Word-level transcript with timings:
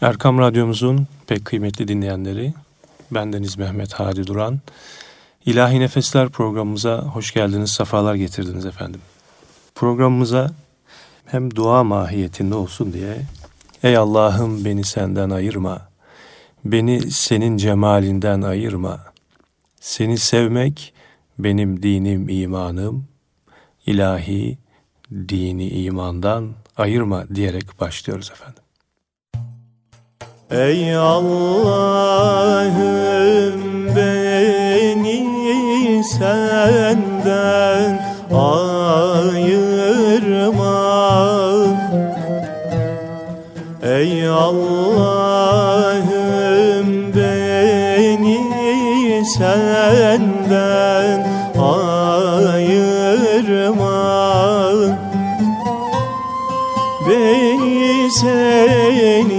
Erkam 0.00 0.38
Radyomuzun 0.38 1.06
pek 1.26 1.44
kıymetli 1.44 1.88
dinleyenleri, 1.88 2.54
bendeniz 3.10 3.58
Mehmet 3.58 3.92
Hadi 3.92 4.26
Duran. 4.26 4.60
İlahi 5.46 5.80
Nefesler 5.80 6.28
programımıza 6.28 6.98
hoş 6.98 7.32
geldiniz, 7.32 7.70
sefalar 7.70 8.14
getirdiniz 8.14 8.66
efendim. 8.66 9.00
Programımıza 9.74 10.50
hem 11.26 11.56
dua 11.56 11.84
mahiyetinde 11.84 12.54
olsun 12.54 12.92
diye 12.92 13.16
Ey 13.82 13.96
Allah'ım 13.96 14.64
beni 14.64 14.84
senden 14.84 15.30
ayırma, 15.30 15.88
beni 16.64 17.10
senin 17.10 17.56
cemalinden 17.56 18.42
ayırma. 18.42 19.00
Seni 19.80 20.18
sevmek 20.18 20.94
benim 21.38 21.82
dinim, 21.82 22.28
imanım, 22.28 23.04
ilahi 23.86 24.58
dini 25.12 25.68
imandan 25.68 26.52
ayırma 26.76 27.28
diyerek 27.34 27.80
başlıyoruz 27.80 28.30
efendim. 28.30 28.65
Ey 30.50 30.96
Allah'ım 30.96 32.76
beni 33.96 36.04
senden 36.04 38.00
ayırma. 38.34 39.56
Ey 43.82 44.28
Allah'ım 44.28 45.26
beni 47.14 48.40
senden 49.26 51.26
ayırma. 51.58 52.86
Beni 57.08 58.10
senin 58.10 59.35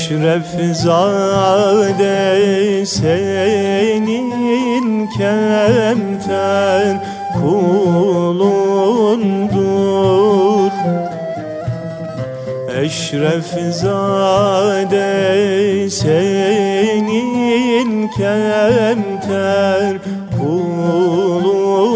Eşref 0.03 0.75
zade 0.75 2.35
senin 2.85 4.29
kemten 5.07 7.03
kulundur. 7.33 8.71
Eşref 12.81 13.51
zade 13.71 15.09
senin 15.89 18.07
kemter 18.07 19.97
kulundur. 20.37 21.93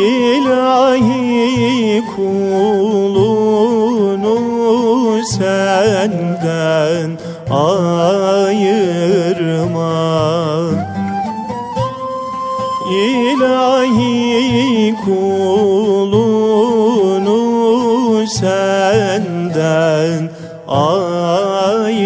İlahi 0.00 2.02
kulunu 2.16 3.03
senden 5.24 7.18
ayırma. 7.50 8.74
İlahi 12.92 14.94
kulunu 15.04 16.64
senden 18.26 20.30
ayırma. 20.68 22.04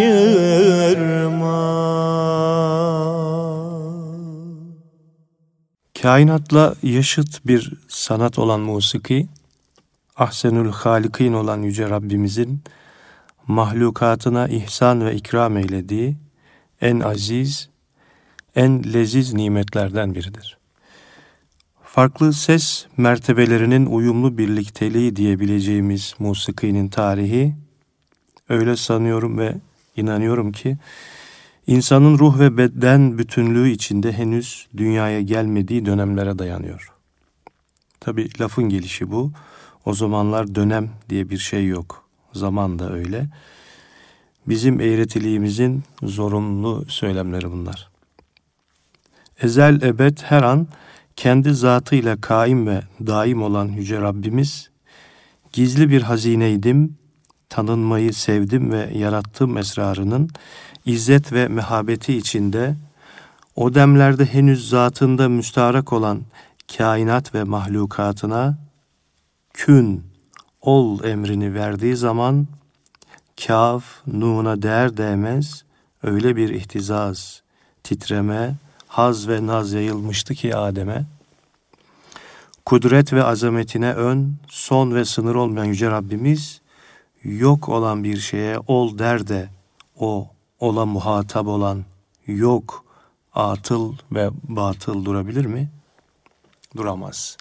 Kainatla 6.02 6.74
yaşıt 6.82 7.46
bir 7.46 7.72
sanat 7.88 8.38
olan 8.38 8.60
musiki, 8.60 9.26
Ahsenül 10.16 10.72
Halikin 10.72 11.32
olan 11.32 11.62
Yüce 11.62 11.90
Rabbimizin 11.90 12.62
mahlukatına 13.48 14.48
ihsan 14.48 15.06
ve 15.06 15.14
ikram 15.14 15.56
eylediği 15.56 16.16
en 16.80 17.00
aziz, 17.00 17.68
en 18.56 18.92
leziz 18.92 19.34
nimetlerden 19.34 20.14
biridir. 20.14 20.58
Farklı 21.84 22.32
ses 22.32 22.86
mertebelerinin 22.96 23.86
uyumlu 23.86 24.38
birlikteliği 24.38 25.16
diyebileceğimiz 25.16 26.14
musikinin 26.18 26.88
tarihi, 26.88 27.54
öyle 28.48 28.76
sanıyorum 28.76 29.38
ve 29.38 29.54
inanıyorum 29.96 30.52
ki, 30.52 30.78
insanın 31.66 32.18
ruh 32.18 32.38
ve 32.38 32.56
beden 32.56 33.18
bütünlüğü 33.18 33.70
içinde 33.70 34.12
henüz 34.12 34.66
dünyaya 34.76 35.20
gelmediği 35.20 35.86
dönemlere 35.86 36.38
dayanıyor. 36.38 36.92
Tabi 38.00 38.40
lafın 38.40 38.68
gelişi 38.68 39.10
bu. 39.10 39.32
O 39.84 39.94
zamanlar 39.94 40.54
dönem 40.54 40.90
diye 41.08 41.30
bir 41.30 41.38
şey 41.38 41.66
yok. 41.66 42.07
Zaman 42.38 42.78
da 42.78 42.92
öyle. 42.92 43.26
Bizim 44.46 44.80
eğretiliğimizin 44.80 45.82
zorunlu 46.02 46.84
söylemleri 46.88 47.52
bunlar. 47.52 47.88
Ezel 49.42 49.82
ebed 49.82 50.18
her 50.22 50.42
an 50.42 50.66
kendi 51.16 51.54
zatıyla 51.54 52.20
kaim 52.20 52.66
ve 52.66 52.82
daim 53.06 53.42
olan 53.42 53.68
Yüce 53.68 54.00
Rabbimiz, 54.00 54.70
gizli 55.52 55.90
bir 55.90 56.02
hazineydim, 56.02 56.98
tanınmayı 57.48 58.14
sevdim 58.14 58.72
ve 58.72 58.90
yarattığım 58.94 59.56
esrarının 59.56 60.30
izzet 60.86 61.32
ve 61.32 61.48
mehabeti 61.48 62.16
içinde 62.16 62.76
o 63.56 63.74
demlerde 63.74 64.24
henüz 64.24 64.68
zatında 64.68 65.28
müstarak 65.28 65.92
olan 65.92 66.22
kainat 66.76 67.34
ve 67.34 67.44
mahlukatına 67.44 68.58
kün, 69.54 70.07
ol 70.60 71.04
emrini 71.04 71.54
verdiği 71.54 71.96
zaman 71.96 72.46
kaf, 73.46 73.84
nuna 74.06 74.62
değer 74.62 74.96
değmez 74.96 75.64
öyle 76.02 76.36
bir 76.36 76.48
ihtizaz, 76.48 77.42
titreme, 77.82 78.54
haz 78.88 79.28
ve 79.28 79.46
naz 79.46 79.72
yayılmıştı 79.72 80.34
ki 80.34 80.56
Adem'e. 80.56 81.04
Kudret 82.64 83.12
ve 83.12 83.24
azametine 83.24 83.92
ön, 83.92 84.36
son 84.48 84.94
ve 84.94 85.04
sınır 85.04 85.34
olmayan 85.34 85.64
Yüce 85.64 85.90
Rabbimiz, 85.90 86.60
yok 87.22 87.68
olan 87.68 88.04
bir 88.04 88.16
şeye 88.16 88.58
ol 88.66 88.98
der 88.98 89.28
de, 89.28 89.48
o 89.98 90.28
ola 90.60 90.86
muhatap 90.86 91.46
olan 91.46 91.84
yok, 92.26 92.84
atıl 93.34 93.94
ve 94.12 94.30
batıl 94.42 95.04
durabilir 95.04 95.44
mi? 95.44 95.70
Duramaz. 96.76 97.36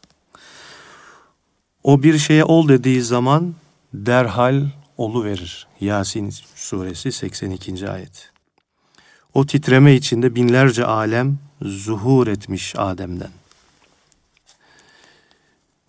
O 1.87 2.03
bir 2.03 2.17
şeye 2.17 2.43
ol 2.43 2.67
dediği 2.67 3.01
zaman 3.01 3.55
derhal 3.93 4.65
olu 4.97 5.23
verir. 5.23 5.67
Yasin 5.79 6.33
suresi 6.55 7.11
82. 7.11 7.89
ayet. 7.89 8.31
O 9.33 9.45
titreme 9.45 9.95
içinde 9.95 10.35
binlerce 10.35 10.85
alem 10.85 11.37
zuhur 11.61 12.27
etmiş 12.27 12.75
Adem'den. 12.77 13.31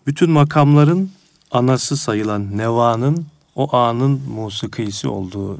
Bütün 0.07 0.31
makamların 0.31 1.11
anası 1.51 1.97
sayılan 1.97 2.57
Neva'nın 2.57 3.25
o 3.55 3.75
anın 3.75 4.21
musikisi 4.29 5.07
olduğu 5.07 5.59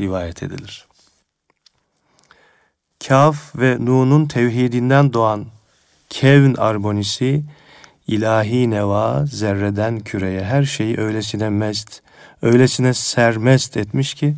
rivayet 0.00 0.42
edilir. 0.42 0.86
Kaf 3.08 3.56
ve 3.56 3.76
Nun'un 3.80 4.26
tevhidinden 4.26 5.12
doğan 5.12 5.46
kevn 6.10 6.54
armonisi, 6.54 7.44
ilahi 8.10 8.70
neva 8.70 9.26
zerreden 9.26 10.00
küreye 10.00 10.44
her 10.44 10.64
şeyi 10.64 10.98
öylesine 10.98 11.48
mest, 11.48 12.02
öylesine 12.42 12.94
sermest 12.94 13.76
etmiş 13.76 14.14
ki, 14.14 14.36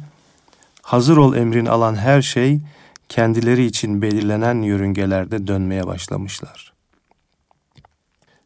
hazır 0.83 1.17
ol 1.17 1.35
emrin 1.35 1.67
alan 1.67 1.95
her 1.95 2.23
şey 2.23 2.61
kendileri 3.09 3.65
için 3.65 4.03
belirlenen 4.03 4.63
yörüngelerde 4.63 5.47
dönmeye 5.47 5.87
başlamışlar. 5.87 6.73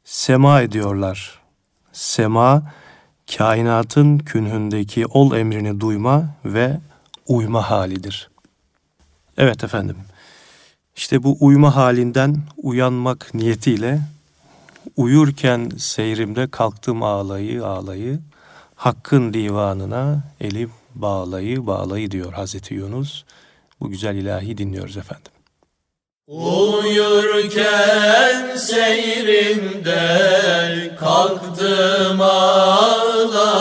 Sema 0.05 0.63
ediyorlar. 0.63 1.39
Sema, 1.93 2.73
kainatın 3.37 4.19
künhündeki 4.19 5.07
ol 5.07 5.37
emrini 5.37 5.81
duyma 5.81 6.25
ve 6.45 6.79
uyma 7.27 7.71
halidir. 7.71 8.31
Evet 9.39 9.65
efendim, 9.65 9.97
işte 10.97 11.23
bu 11.23 11.37
uyma 11.41 11.77
halinden 11.77 12.37
uyanmak 12.57 13.35
niyetiyle 13.35 14.01
uyurken 14.97 15.71
seyrimde 15.79 16.51
kalktım 16.51 17.03
ağlayı 17.03 17.67
ağlayı, 17.67 18.19
Hakk'ın 18.75 19.35
divanına 19.35 20.23
elim 20.41 20.71
bağlayı 20.95 21.67
bağlayı 21.67 22.11
diyor 22.11 22.33
Hazreti 22.33 22.75
Yunus. 22.75 23.25
Bu 23.81 23.91
güzel 23.91 24.17
ilahi 24.17 24.59
dinliyoruz 24.59 24.97
efendim. 24.97 25.33
Uyurken 26.27 27.77
seyrimde 28.57 29.97
kalktım 31.01 32.21
ağlayı 32.21 33.57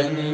أن 0.00 0.32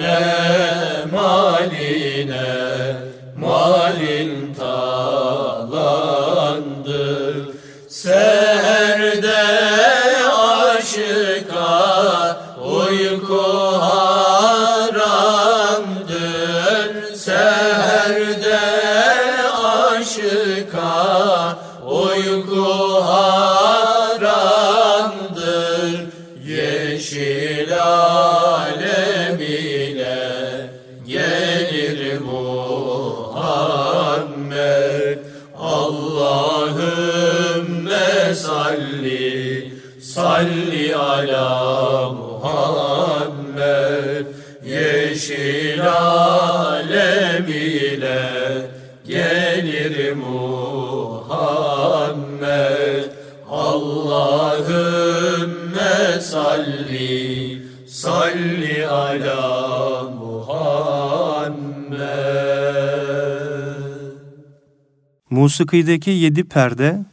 Musikideki 65.47 66.11
yedi 66.11 66.45
perde 66.45 67.05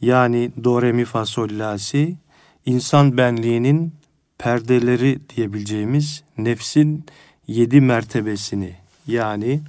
yani 0.00 0.52
do 0.64 0.82
re 0.82 0.92
mi 0.92 1.04
fa 1.04 1.26
sol 1.26 1.48
la 1.50 1.78
si 1.78 2.16
insan 2.66 3.16
benliğinin 3.16 3.94
perdeleri 4.38 5.20
diyebileceğimiz 5.28 6.24
nefsin 6.38 7.04
yedi 7.46 7.80
mertebesini 7.80 8.76
yani 9.06 9.60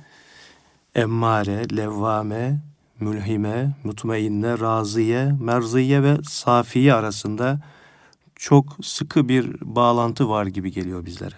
emmare, 0.96 1.78
levvame, 1.78 2.60
mülhime, 3.00 3.76
mutmainne, 3.84 4.60
raziye, 4.60 5.32
merziye 5.40 6.04
ve 6.04 6.18
safiye 6.24 6.94
arasında 6.94 7.60
çok 8.36 8.78
sıkı 8.84 9.30
bir 9.30 9.56
bağlantı 9.62 10.30
var 10.30 10.46
gibi 10.46 10.72
geliyor 10.72 11.06
bizlere. 11.06 11.36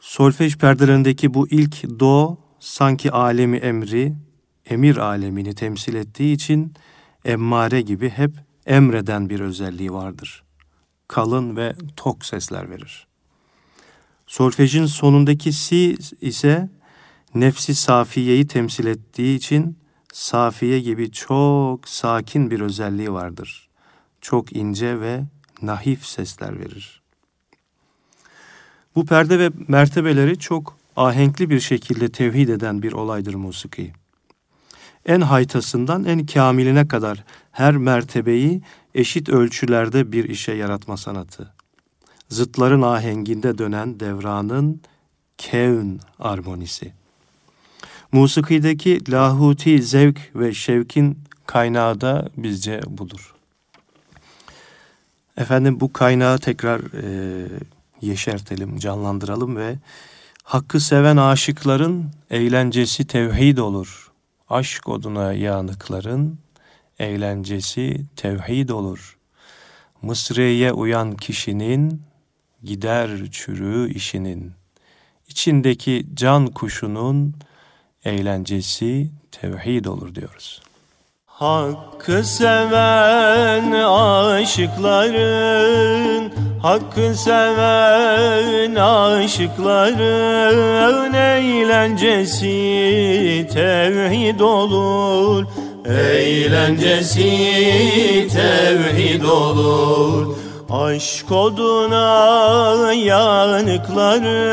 Solfej 0.00 0.56
perdelerindeki 0.56 1.34
bu 1.34 1.48
ilk 1.48 2.00
do 2.00 2.38
sanki 2.60 3.12
alemi 3.12 3.56
emri, 3.56 4.14
emir 4.70 4.96
alemini 4.96 5.54
temsil 5.54 5.94
ettiği 5.94 6.34
için 6.34 6.74
emmare 7.24 7.80
gibi 7.80 8.10
hep 8.10 8.32
emreden 8.66 9.30
bir 9.30 9.40
özelliği 9.40 9.92
vardır. 9.92 10.44
Kalın 11.08 11.56
ve 11.56 11.74
tok 11.96 12.24
sesler 12.24 12.70
verir. 12.70 13.06
Solfejin 14.26 14.86
sonundaki 14.86 15.52
si 15.52 15.96
ise 16.20 16.68
nefsi 17.34 17.74
safiyeyi 17.74 18.46
temsil 18.46 18.86
ettiği 18.86 19.36
için 19.36 19.78
safiye 20.12 20.80
gibi 20.80 21.10
çok 21.10 21.88
sakin 21.88 22.50
bir 22.50 22.60
özelliği 22.60 23.12
vardır. 23.12 23.68
Çok 24.20 24.56
ince 24.56 25.00
ve 25.00 25.22
nahif 25.62 26.06
sesler 26.06 26.60
verir. 26.60 27.02
Bu 28.94 29.06
perde 29.06 29.38
ve 29.38 29.50
mertebeleri 29.68 30.38
çok 30.38 30.76
ahenkli 30.96 31.50
bir 31.50 31.60
şekilde 31.60 32.08
tevhid 32.08 32.48
eden 32.48 32.82
bir 32.82 32.92
olaydır 32.92 33.34
musiki. 33.34 33.92
En 35.08 35.20
haytasından 35.20 36.04
en 36.04 36.26
kamiline 36.26 36.88
kadar 36.88 37.24
her 37.52 37.76
mertebeyi 37.76 38.62
eşit 38.94 39.28
ölçülerde 39.28 40.12
bir 40.12 40.28
işe 40.28 40.52
yaratma 40.52 40.96
sanatı. 40.96 41.50
Zıtların 42.28 42.82
ahenginde 42.82 43.58
dönen 43.58 44.00
devranın 44.00 44.80
kevn 45.38 46.00
armonisi. 46.18 46.92
Musikideki 48.12 49.10
lahuti 49.10 49.82
zevk 49.82 50.30
ve 50.34 50.54
şevkin 50.54 51.18
kaynağı 51.46 52.00
da 52.00 52.28
bizce 52.36 52.80
budur. 52.86 53.34
Efendim 55.36 55.80
bu 55.80 55.92
kaynağı 55.92 56.38
tekrar 56.38 56.80
e, 56.80 57.48
yeşertelim, 58.00 58.78
canlandıralım 58.78 59.56
ve 59.56 59.76
hakkı 60.42 60.80
seven 60.80 61.16
aşıkların 61.16 62.10
eğlencesi 62.30 63.06
tevhid 63.06 63.58
olur. 63.58 64.07
Aşk 64.50 64.88
oduna 64.88 65.32
yanıkların 65.32 66.38
eğlencesi 66.98 68.04
tevhid 68.16 68.68
olur. 68.68 69.18
Mısriye 70.02 70.72
uyan 70.72 71.16
kişinin 71.16 72.02
gider 72.62 73.10
çürüğü 73.30 73.92
işinin. 73.94 74.52
içindeki 75.28 76.06
can 76.14 76.46
kuşunun 76.46 77.34
eğlencesi 78.04 79.10
tevhid 79.32 79.84
olur 79.84 80.14
diyoruz. 80.14 80.62
Hakkı 81.38 82.24
seven 82.24 83.72
aşıkların 84.42 85.22
Hakkı 86.62 87.14
seven 87.14 88.74
aşıkların 88.74 89.98
Eğlencesi 91.12 92.46
tevhid 93.52 94.40
olur. 94.40 95.46
Eğlencesi 95.86 97.30
tevhid 98.32 99.22
olur. 99.22 100.36
Aşk 100.70 101.32
oduna 101.32 102.92
yanıkların 102.92 104.48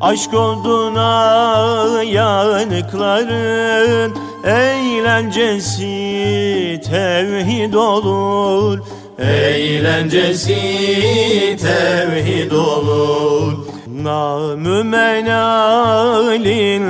Aşk 0.00 0.34
oduna 0.34 2.02
yanıkların 2.02 3.52
Eğlencesi 4.44 5.80
tevhid 6.90 7.74
olur. 7.74 8.78
Eğlencesi 9.18 10.56
tevhid 11.62 12.50
olur. 12.50 13.52
Namü 13.86 14.82
menalin 14.82 15.78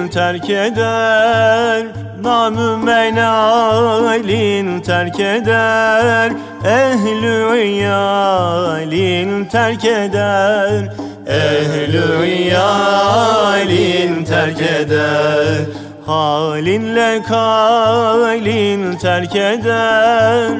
terk 0.08 0.50
eder. 0.50 1.86
Namü 2.22 2.84
menalin 2.84 4.80
terk 4.80 5.20
eder. 5.20 6.32
Ehlü 6.64 7.62
iyalin 7.62 9.44
terk 9.44 9.84
eder. 9.84 10.94
Ehlü 11.26 12.26
iyalin 12.26 14.24
terk 14.24 14.60
eder 14.60 15.81
Halinle 16.06 17.22
kalin 17.22 18.96
terk 18.96 19.36
eder. 19.36 20.50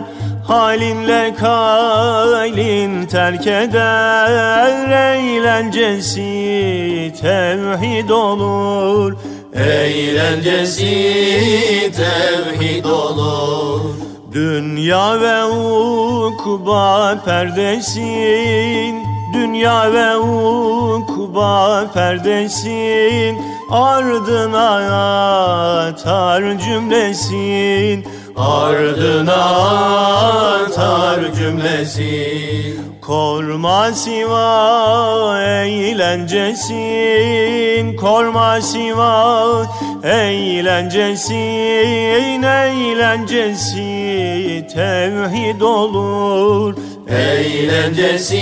Halinle 0.46 1.34
kalin 1.34 3.06
terk 3.06 3.46
eder. 3.46 4.90
Eğlencesi 5.14 6.22
tevhid 7.20 8.08
olur. 8.08 9.16
Eğlencesi 9.54 10.84
tevhid 11.96 12.84
olur. 12.84 13.80
Dünya 14.32 15.20
ve 15.20 15.44
ukba 15.44 17.18
perdesin. 17.24 19.02
Dünya 19.34 19.92
ve 19.92 20.16
ukba 20.16 21.90
perdesin 21.94 23.51
Ardına 23.72 24.70
atar 25.86 26.58
cümlesin 26.58 28.06
Ardına 28.36 29.42
atar 30.62 31.34
cümlesin. 31.34 32.80
Korma 33.02 33.92
siva 33.92 35.40
eğlencesin 35.42 36.76
Korma 37.96 38.60
siva 38.60 39.66
eğlencesin 40.04 41.36
Eğlencesi 42.42 43.86
tevhid 44.74 45.60
olur. 45.60 46.76
Eğlencesi 47.08 48.40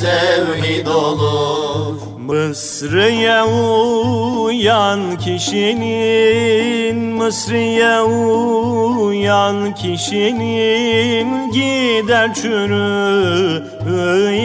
tevhid 0.00 0.86
olur 0.86 2.13
Mısır'ya 2.26 3.46
uyan 3.46 5.18
kişinin 5.18 6.96
Mısır'ya 6.96 8.04
uyan 8.04 9.74
kişinin 9.74 11.52
Gider 11.52 12.34
çürü 12.34 13.62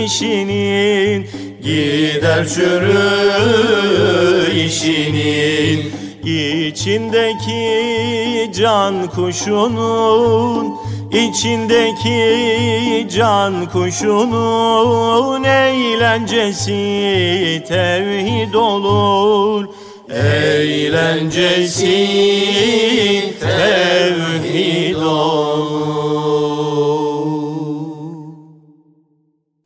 işinin 0.06 1.28
Gider 1.64 2.48
çürü 2.48 3.10
işinin. 4.66 5.92
İçindeki 6.24 7.62
can 8.54 9.08
kuşunun 9.08 10.89
İçindeki 11.12 13.08
can 13.10 13.66
kuşunun 13.66 15.44
eğlencesi 15.44 16.74
tevhid 17.68 18.54
olur 18.54 19.68
Eğlencesi 20.10 21.86
tevhid 23.40 24.96
olur 24.96 25.60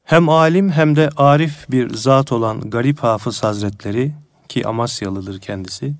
Hem 0.04 0.30
alim 0.30 0.70
hem 0.70 0.96
de 0.96 1.10
arif 1.18 1.72
bir 1.72 1.94
zat 1.94 2.32
olan 2.32 2.70
Garip 2.70 3.00
Hafız 3.00 3.44
Hazretleri 3.44 4.12
ki 4.50 4.68
Amasyalıdır 4.68 5.40
kendisi. 5.40 5.94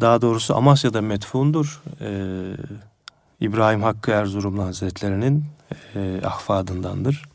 Daha 0.00 0.22
doğrusu 0.22 0.56
Amasya'da 0.56 1.00
metfundur. 1.00 1.82
Ee, 2.00 2.06
İbrahim 3.40 3.82
Hakkı 3.82 4.10
Erzurumlu 4.10 4.62
Hazretlerinin 4.62 5.44
e, 5.94 6.20
ahfadındandır. 6.24 7.28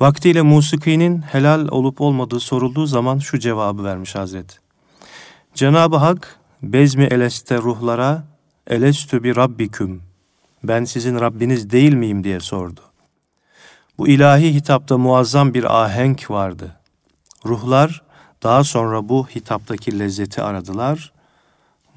Vaktiyle 0.00 0.42
musikinin 0.42 1.22
helal 1.22 1.68
olup 1.68 2.00
olmadığı 2.00 2.40
sorulduğu 2.40 2.86
zaman 2.86 3.18
şu 3.18 3.38
cevabı 3.38 3.84
vermiş 3.84 4.14
Hazret. 4.14 4.60
Cenab-ı 5.54 5.96
Hak 5.96 6.36
bezmi 6.62 7.04
eleste 7.04 7.58
ruhlara 7.58 8.24
elestü 8.66 9.24
bi 9.24 9.36
rabbiküm 9.36 10.02
ben 10.64 10.84
sizin 10.84 11.20
Rabbiniz 11.20 11.70
değil 11.70 11.92
miyim 11.94 12.24
diye 12.24 12.40
sordu. 12.40 12.80
Bu 13.98 14.08
ilahi 14.08 14.54
hitapta 14.54 14.98
muazzam 14.98 15.54
bir 15.54 15.84
ahenk 15.84 16.30
vardı. 16.30 16.76
Ruhlar 17.44 18.02
daha 18.42 18.64
sonra 18.64 19.08
bu 19.08 19.26
hitaptaki 19.26 19.98
lezzeti 19.98 20.42
aradılar. 20.42 21.12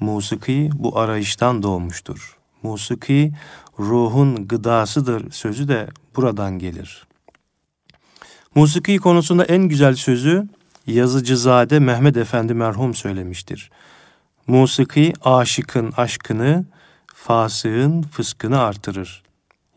Musiki 0.00 0.70
bu 0.74 0.98
arayıştan 0.98 1.62
doğmuştur. 1.62 2.39
Musiki 2.62 3.32
ruhun 3.78 4.48
gıdasıdır 4.48 5.30
sözü 5.30 5.68
de 5.68 5.88
buradan 6.16 6.58
gelir. 6.58 7.06
Musiki 8.54 8.96
konusunda 8.96 9.44
en 9.44 9.62
güzel 9.62 9.94
sözü 9.94 10.48
Yazıcızade 10.86 11.78
Mehmet 11.78 12.16
Efendi 12.16 12.54
merhum 12.54 12.94
söylemiştir. 12.94 13.70
Musiki 14.46 15.12
aşıkın 15.24 15.92
aşkını, 15.96 16.64
fasığın 17.14 18.02
fıskını 18.02 18.60
artırır. 18.60 19.22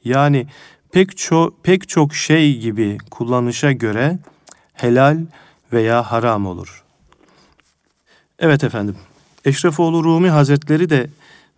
Yani 0.05 0.47
pek 0.91 1.17
çok 1.17 1.63
pek 1.63 1.89
çok 1.89 2.15
şey 2.15 2.57
gibi 2.59 2.97
kullanışa 3.11 3.71
göre 3.71 4.19
helal 4.73 5.19
veya 5.73 6.11
haram 6.11 6.45
olur. 6.45 6.83
Evet 8.39 8.63
efendim. 8.63 8.95
Eşrefoğlu 9.45 10.03
Rumi 10.03 10.29
Hazretleri 10.29 10.89
de 10.89 11.09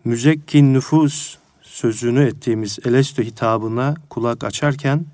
müzekkin 0.06 0.74
nüfus 0.74 1.36
sözünü 1.62 2.24
ettiğimiz 2.24 2.78
Elestü 2.84 3.24
hitabına 3.24 3.94
kulak 4.10 4.44
açarken 4.44 5.06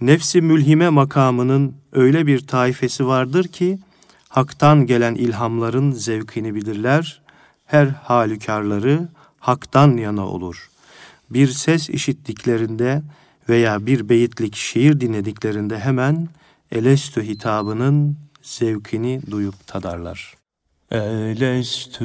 nefsi 0.00 0.40
mülhime 0.40 0.88
makamının 0.88 1.74
öyle 1.92 2.26
bir 2.26 2.46
taifesi 2.46 3.06
vardır 3.06 3.44
ki 3.44 3.78
haktan 4.28 4.86
gelen 4.86 5.14
ilhamların 5.14 5.92
zevkini 5.92 6.54
bilirler, 6.54 7.22
her 7.66 7.86
halükarları 7.86 9.08
haktan 9.38 9.96
yana 9.96 10.26
olur. 10.26 10.70
Bir 11.30 11.48
ses 11.48 11.90
işittiklerinde 11.90 13.02
veya 13.48 13.86
bir 13.86 14.08
beyitlik 14.08 14.56
şiir 14.56 15.00
dinlediklerinde 15.00 15.78
hemen 15.78 16.28
Elestü 16.72 17.22
hitabının 17.22 18.16
zevkini 18.42 19.20
duyup 19.30 19.66
tadarlar. 19.66 20.37
Elestü 20.90 22.04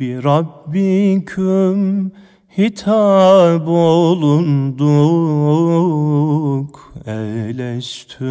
bi 0.00 0.24
rabbiküm 0.24 2.12
hitap 2.58 3.68
olunduk. 3.68 4.84
Elestü 7.06 8.24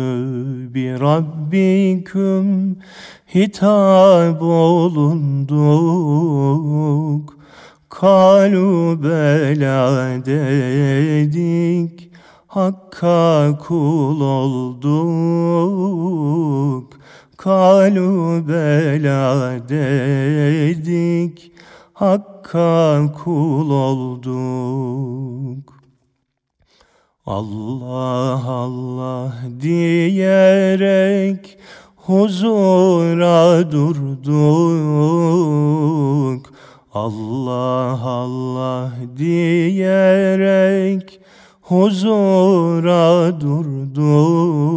bi 0.74 1.00
rabbiküm 1.00 2.78
hitap 3.36 4.42
olunduk. 4.42 5.64
Kalu 7.90 9.00
bela 9.04 10.26
dedik 10.26 12.10
Hakka 12.48 13.58
kul 13.68 14.22
olduk 14.22 15.74
Kalu 17.38 18.48
bela 18.48 19.60
dedik 19.70 21.54
Hakka 21.94 23.12
kul 23.24 23.70
olduk. 23.70 25.74
Allah 27.26 28.48
Allah 28.48 29.34
diyerek 29.62 31.58
huzura 31.96 33.72
durduk. 33.72 34.34
Allah 36.94 38.04
Allah 38.04 38.92
diyerek 39.18 41.20
huzura 41.62 43.42
durduk 43.42 44.74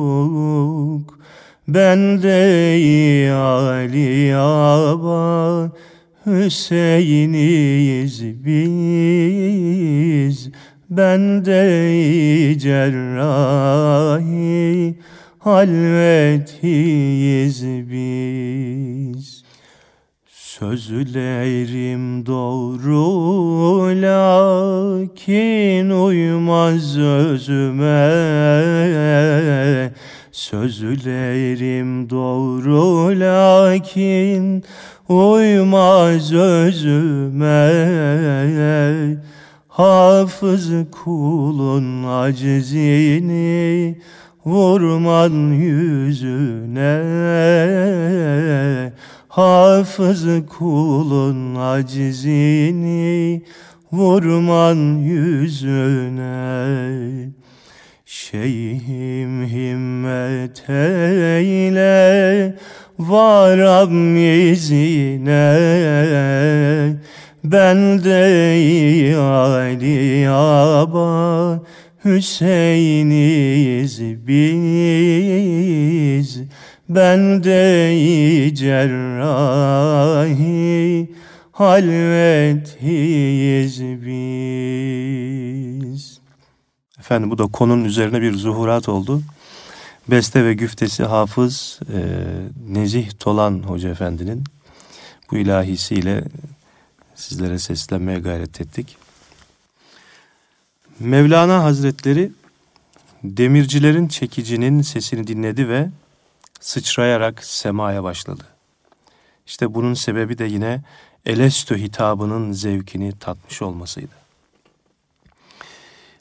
Ben 1.68 2.22
de 2.22 3.32
Ali 3.32 4.36
Aba 4.36 5.70
Hüseyin'iyiz 6.26 8.22
biz. 8.44 9.36
Ben 10.90 11.44
de 11.44 12.58
cerrahi 12.58 14.14
halvetiyiz 15.38 16.72
biz. 17.90 19.44
Sözlerim 20.28 22.26
doğru 22.26 23.02
lakin 24.02 25.90
uymaz 25.90 26.98
özüme 26.98 27.86
Sözlerim 30.36 32.10
doğru 32.10 33.20
lakin 33.20 34.64
uymaz 35.08 36.32
özüme. 36.32 37.72
Hafız 39.68 40.70
kulun 41.02 42.04
acizini 42.04 43.98
vurman 44.46 45.52
yüzüne. 45.52 47.02
Hafız 49.28 50.26
kulun 50.58 51.54
acizini 51.54 53.42
vurman 53.92 54.98
yüzüne 54.98 56.36
Şeyhim 58.30 59.46
himmet 59.46 60.64
eyle 60.68 62.54
varam 62.98 64.16
izine. 64.16 65.56
Ben 67.44 68.04
de 68.04 69.16
Ali 69.18 70.28
Aba 70.30 71.60
Hüseyin'iz 72.04 74.00
biz. 74.26 74.82
Ben 76.88 77.44
de 77.44 78.54
cerrahi 78.54 80.26
halvetiyiz 81.52 82.86
biz 83.82 85.25
Efendim 87.06 87.30
bu 87.30 87.38
da 87.38 87.46
konunun 87.46 87.84
üzerine 87.84 88.22
bir 88.22 88.34
zuhurat 88.34 88.88
oldu. 88.88 89.22
Beste 90.08 90.44
ve 90.44 90.54
güftesi 90.54 91.04
Hafız 91.04 91.80
e, 91.92 91.98
Nezih 92.68 93.10
Tolan 93.18 93.62
Hoca 93.62 93.88
Efendi'nin 93.88 94.44
bu 95.30 95.36
ilahisiyle 95.36 96.24
sizlere 97.14 97.58
seslenmeye 97.58 98.18
gayret 98.18 98.60
ettik. 98.60 98.96
Mevlana 101.00 101.62
Hazretleri 101.64 102.32
demircilerin 103.24 104.08
çekicinin 104.08 104.82
sesini 104.82 105.26
dinledi 105.26 105.68
ve 105.68 105.88
sıçrayarak 106.60 107.44
semaya 107.44 108.04
başladı. 108.04 108.44
İşte 109.46 109.74
bunun 109.74 109.94
sebebi 109.94 110.38
de 110.38 110.44
yine 110.44 110.82
Elestü 111.26 111.78
hitabının 111.78 112.52
zevkini 112.52 113.18
tatmış 113.18 113.62
olmasıydı. 113.62 114.25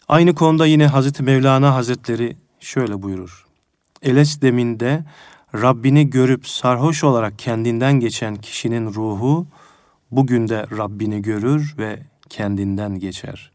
Aynı 0.08 0.36
konuda 0.36 0.66
yine 0.66 0.88
Hazreti 0.88 1.24
Mevlana 1.24 1.76
Hazretleri 1.76 2.38
şöyle 2.60 3.02
buyurur. 3.02 3.46
Eles 4.02 4.42
deminde 4.42 5.04
Rabbini 5.56 6.10
görüp 6.10 6.48
sarhoş 6.48 7.04
olarak 7.04 7.40
kendinden 7.40 7.94
geçen 7.94 8.36
kişinin 8.36 8.94
ruhu 8.94 9.48
bugün 10.12 10.50
de 10.50 10.66
Rabbini 10.78 11.22
görür 11.22 11.76
ve 11.78 12.00
kendinden 12.30 13.00
geçer. 13.00 13.52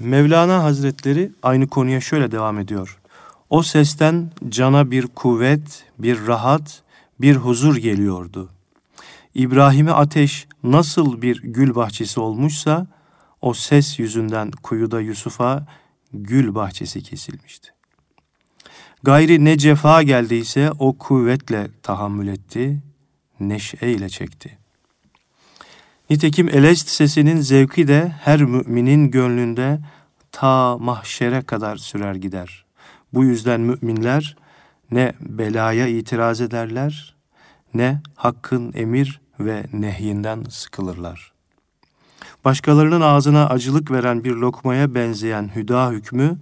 Mevlana 0.00 0.62
Hazretleri 0.62 1.30
aynı 1.42 1.68
konuya 1.68 2.00
şöyle 2.00 2.32
devam 2.32 2.58
ediyor. 2.58 2.98
O 3.50 3.62
sesten 3.62 4.30
cana 4.48 4.90
bir 4.90 5.06
kuvvet, 5.06 5.84
bir 5.98 6.26
rahat, 6.26 6.82
bir 7.20 7.36
huzur 7.36 7.76
geliyordu. 7.76 8.48
İbrahim'e 9.34 9.92
ateş 9.92 10.46
nasıl 10.62 11.22
bir 11.22 11.42
gül 11.42 11.74
bahçesi 11.74 12.20
olmuşsa, 12.20 12.86
o 13.44 13.54
ses 13.54 13.98
yüzünden 13.98 14.50
kuyuda 14.50 15.00
Yusuf'a 15.00 15.66
gül 16.12 16.54
bahçesi 16.54 17.02
kesilmişti. 17.02 17.70
Gayri 19.02 19.44
ne 19.44 19.58
cefa 19.58 20.02
geldiyse 20.02 20.70
o 20.78 20.98
kuvvetle 20.98 21.68
tahammül 21.82 22.28
etti, 22.28 22.82
neşeyle 23.40 24.08
çekti. 24.08 24.58
Nitekim 26.10 26.48
elest 26.48 26.88
sesinin 26.88 27.40
zevki 27.40 27.88
de 27.88 28.08
her 28.20 28.42
müminin 28.42 29.10
gönlünde 29.10 29.80
ta 30.32 30.78
mahşere 30.78 31.42
kadar 31.42 31.76
sürer 31.76 32.14
gider. 32.14 32.64
Bu 33.12 33.24
yüzden 33.24 33.60
müminler 33.60 34.36
ne 34.90 35.12
belaya 35.20 35.86
itiraz 35.86 36.40
ederler, 36.40 37.16
ne 37.74 38.00
hakkın 38.14 38.72
emir 38.74 39.20
ve 39.40 39.66
nehyinden 39.72 40.44
sıkılırlar. 40.48 41.33
Başkalarının 42.44 43.00
ağzına 43.00 43.46
acılık 43.46 43.90
veren 43.90 44.24
bir 44.24 44.32
lokmaya 44.32 44.94
benzeyen 44.94 45.50
hüda 45.54 45.90
hükmü 45.90 46.38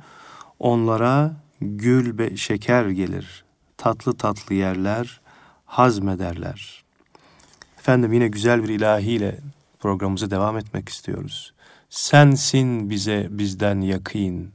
onlara 0.58 1.36
gül 1.60 2.18
ve 2.18 2.36
şeker 2.36 2.88
gelir. 2.88 3.44
Tatlı 3.76 4.16
tatlı 4.16 4.54
yerler, 4.54 5.20
hazmederler. 5.66 6.84
Efendim 7.78 8.12
yine 8.12 8.28
güzel 8.28 8.62
bir 8.62 8.68
ilahiyle 8.68 9.38
programımıza 9.80 10.30
devam 10.30 10.58
etmek 10.58 10.88
istiyoruz. 10.88 11.54
Sensin 11.90 12.90
bize 12.90 13.28
bizden 13.30 13.80
yakın, 13.80 14.52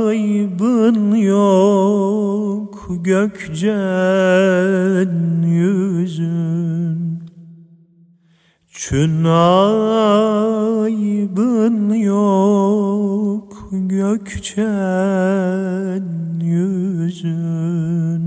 aybın 0.03 1.15
yok 1.15 2.89
gökcen 3.05 4.50
Çün 8.90 9.24
aybın 9.24 10.74
yok 11.94 13.68
gökçen 13.72 14.64
yüzün 16.40 18.24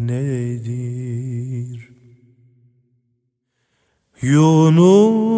nedir? 0.00 1.90
Yunus 4.22 5.34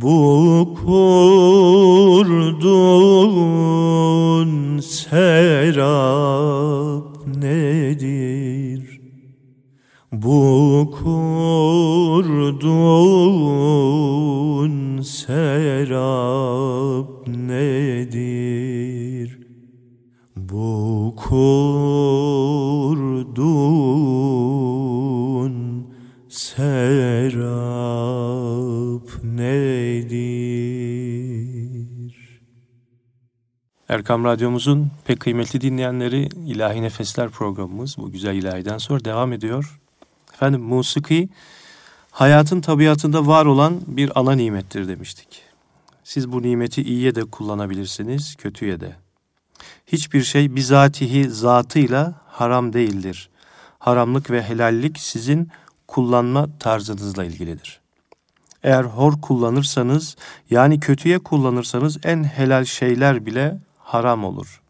Bu 0.05 0.73
kurduğun 0.85 2.69
serap 4.79 5.85
nedir? 7.27 9.01
Bu 10.11 10.91
kurduğun 11.01 12.61
serap 15.01 17.27
nedir? 17.27 19.39
Bu 20.35 21.13
kurduğun 21.17 22.24
Erkam 33.89 34.23
Radyomuzun 34.23 34.91
pek 35.05 35.19
kıymetli 35.19 35.61
dinleyenleri 35.61 36.29
İlahi 36.47 36.81
Nefesler 36.81 37.29
programımız 37.29 37.97
bu 37.97 38.11
güzel 38.11 38.35
ilahiden 38.35 38.77
sonra 38.77 39.05
devam 39.05 39.33
ediyor. 39.33 39.79
Efendim 40.33 40.61
musiki 40.61 41.29
hayatın 42.11 42.61
tabiatında 42.61 43.27
var 43.27 43.45
olan 43.45 43.81
bir 43.87 44.19
ana 44.19 44.31
nimettir 44.31 44.87
demiştik. 44.87 45.41
Siz 46.03 46.31
bu 46.31 46.41
nimeti 46.41 46.81
iyiye 46.81 47.15
de 47.15 47.21
kullanabilirsiniz, 47.21 48.35
kötüye 48.35 48.79
de. 48.79 48.95
Hiçbir 49.87 50.23
şey 50.23 50.55
bizatihi 50.55 51.29
zatıyla 51.29 52.13
haram 52.27 52.73
değildir. 52.73 53.29
Haramlık 53.79 54.31
ve 54.31 54.43
helallik 54.43 54.99
sizin 54.99 55.49
kullanma 55.87 56.47
tarzınızla 56.59 57.23
ilgilidir. 57.23 57.79
Eğer 58.63 58.83
hor 58.83 59.21
kullanırsanız 59.21 60.15
yani 60.49 60.79
kötüye 60.79 61.19
kullanırsanız 61.19 61.97
en 62.03 62.23
helal 62.23 62.65
şeyler 62.65 63.25
bile 63.25 63.64
haram 63.85 64.23
olur. 64.23 64.61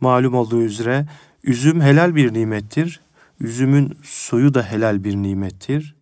Malum 0.00 0.34
olduğu 0.34 0.62
üzere 0.62 1.06
üzüm 1.44 1.80
helal 1.80 2.14
bir 2.14 2.32
nimettir. 2.32 3.00
Üzümün 3.40 3.98
suyu 4.02 4.54
da 4.54 4.62
helal 4.62 5.04
bir 5.04 5.16
nimettir. 5.16 5.94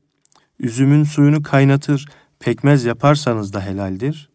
Üzümün 0.59 1.05
suyunu 1.05 1.43
kaynatır, 1.43 2.09
pekmez 2.41 2.85
yaparsanız 2.85 3.53
da 3.53 3.61
helaldir. 3.61 4.31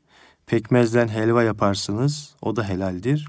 Pekmezden 0.45 1.07
helva 1.07 1.43
yaparsınız, 1.43 2.35
o 2.41 2.55
da 2.55 2.69
helaldir. 2.69 3.27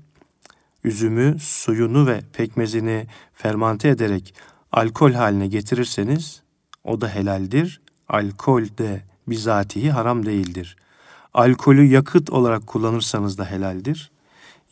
Üzümü, 0.85 1.39
suyunu 1.39 2.07
ve 2.07 2.21
pekmezini 2.33 3.07
fermante 3.35 3.89
ederek 3.89 4.35
alkol 4.73 5.13
haline 5.13 5.47
getirirseniz 5.47 6.43
o 6.85 7.01
da 7.01 7.09
helaldir. 7.09 7.81
Alkol 8.09 8.65
de 8.79 9.03
bizatihi 9.29 9.91
haram 9.91 10.27
değildir. 10.27 10.77
Alkolü 11.35 11.85
yakıt 11.85 12.31
olarak 12.31 12.67
kullanırsanız 12.67 13.39
da 13.39 13.45
helaldir. 13.45 14.11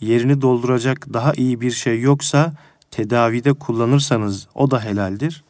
Yerini 0.01 0.41
dolduracak 0.41 1.13
daha 1.13 1.33
iyi 1.33 1.61
bir 1.61 1.71
şey 1.71 2.01
yoksa 2.01 2.53
tedavide 2.91 3.53
kullanırsanız 3.53 4.49
o 4.55 4.71
da 4.71 4.85
helaldir. 4.85 5.45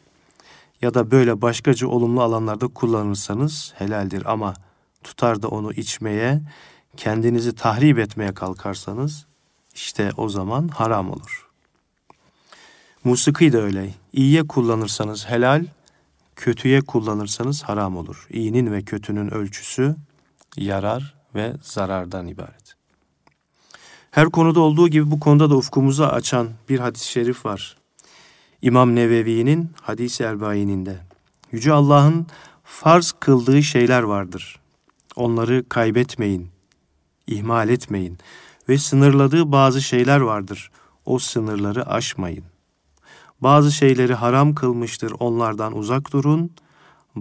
Ya 0.81 0.93
da 0.93 1.11
böyle 1.11 1.41
başkaca 1.41 1.87
olumlu 1.87 2.21
alanlarda 2.21 2.67
kullanırsanız 2.67 3.73
helaldir 3.77 4.23
ama 4.31 4.53
tutar 5.03 5.41
da 5.41 5.47
onu 5.47 5.73
içmeye, 5.73 6.41
kendinizi 6.97 7.55
tahrip 7.55 7.99
etmeye 7.99 8.33
kalkarsanız 8.33 9.25
işte 9.75 10.11
o 10.17 10.29
zaman 10.29 10.67
haram 10.67 11.11
olur. 11.11 11.47
Musiki 13.03 13.53
de 13.53 13.57
öyle. 13.57 13.93
İyiye 14.13 14.47
kullanırsanız 14.47 15.29
helal, 15.29 15.65
kötüye 16.35 16.81
kullanırsanız 16.81 17.63
haram 17.63 17.97
olur. 17.97 18.27
İyinin 18.29 18.71
ve 18.71 18.81
kötünün 18.81 19.33
ölçüsü 19.33 19.95
yarar 20.57 21.15
ve 21.35 21.53
zarardan 21.61 22.27
ibaret. 22.27 22.75
Her 24.11 24.25
konuda 24.29 24.59
olduğu 24.59 24.87
gibi 24.87 25.11
bu 25.11 25.19
konuda 25.19 25.49
da 25.49 25.55
ufkumuzu 25.55 26.03
açan 26.03 26.49
bir 26.69 26.79
hadis-i 26.79 27.07
şerif 27.07 27.45
var. 27.45 27.77
İmam 28.61 28.95
Nevevi'nin 28.95 29.71
hadis-i 29.81 30.23
erbaininde. 30.23 30.97
Yüce 31.51 31.73
Allah'ın 31.73 32.27
farz 32.63 33.13
kıldığı 33.19 33.63
şeyler 33.63 34.01
vardır. 34.03 34.59
Onları 35.15 35.69
kaybetmeyin, 35.69 36.49
ihmal 37.27 37.69
etmeyin 37.69 38.17
ve 38.69 38.77
sınırladığı 38.77 39.51
bazı 39.51 39.81
şeyler 39.81 40.19
vardır. 40.19 40.71
O 41.05 41.19
sınırları 41.19 41.89
aşmayın. 41.89 42.43
Bazı 43.41 43.71
şeyleri 43.71 44.13
haram 44.13 44.55
kılmıştır, 44.55 45.13
onlardan 45.19 45.77
uzak 45.77 46.13
durun. 46.13 46.51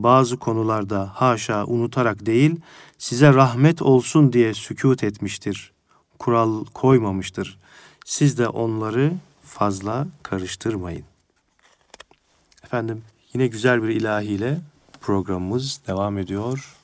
Bazı 0.02 0.37
konularda 0.37 1.11
haşa 1.14 1.64
unutarak 1.64 2.26
değil, 2.26 2.56
size 2.98 3.35
rahmet 3.35 3.82
olsun 3.82 4.32
diye 4.32 4.54
sükut 4.54 5.04
etmiştir. 5.04 5.72
Kural 6.18 6.64
koymamıştır. 6.64 7.59
Siz 8.04 8.38
de 8.38 8.48
onları 8.48 9.12
fazla 9.42 10.06
karıştırmayın. 10.22 11.04
Efendim 12.64 13.02
yine 13.35 13.46
güzel 13.46 13.82
bir 13.82 13.88
ilahiyle 13.88 14.59
programımız 15.00 15.80
devam 15.87 16.18
ediyor. 16.18 16.76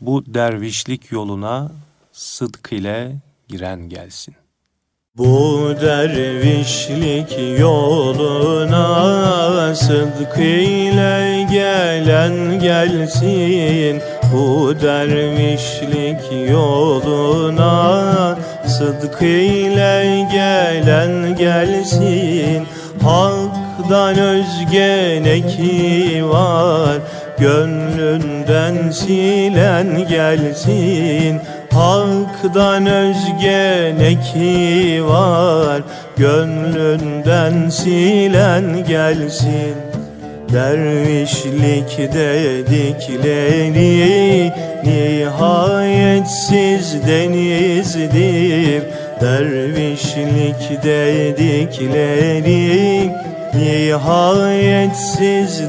Bu 0.00 0.34
dervişlik 0.34 1.12
yoluna 1.12 1.72
sıdk 2.12 2.72
ile 2.72 3.16
giren 3.48 3.88
gelsin. 3.88 4.34
Bu 5.18 5.60
dervişlik 5.80 7.58
yoluna 7.60 8.84
sıdk 9.74 10.38
ile 10.38 11.46
gelen 11.52 12.60
gelsin. 12.60 14.02
Bu 14.32 14.74
dervişlik 14.82 16.50
yoluna 16.50 18.38
sıdk 18.66 19.22
ile 19.22 20.26
gelen 20.32 21.36
gelsin. 21.36 22.66
Hak'dan 23.02 24.18
özge 24.18 25.22
ne 25.22 25.46
ki 25.46 26.24
var 26.24 26.96
Gönlünden 27.38 28.90
silen 28.90 30.08
gelsin 30.08 31.40
Hak'tan 31.72 32.86
özge 32.86 33.94
ne 33.98 34.20
ki 34.20 35.04
var? 35.04 35.82
Gönlünden 36.16 37.68
silen 37.68 38.84
gelsin. 38.88 39.74
Dervişlik 40.52 41.98
dedikleri 42.14 43.32
Nihayetsiz 44.84 45.86
denizdir. 47.06 48.82
Dervişlik 49.20 50.82
dedikleri 50.84 52.62
Nihayetsiz 53.54 54.72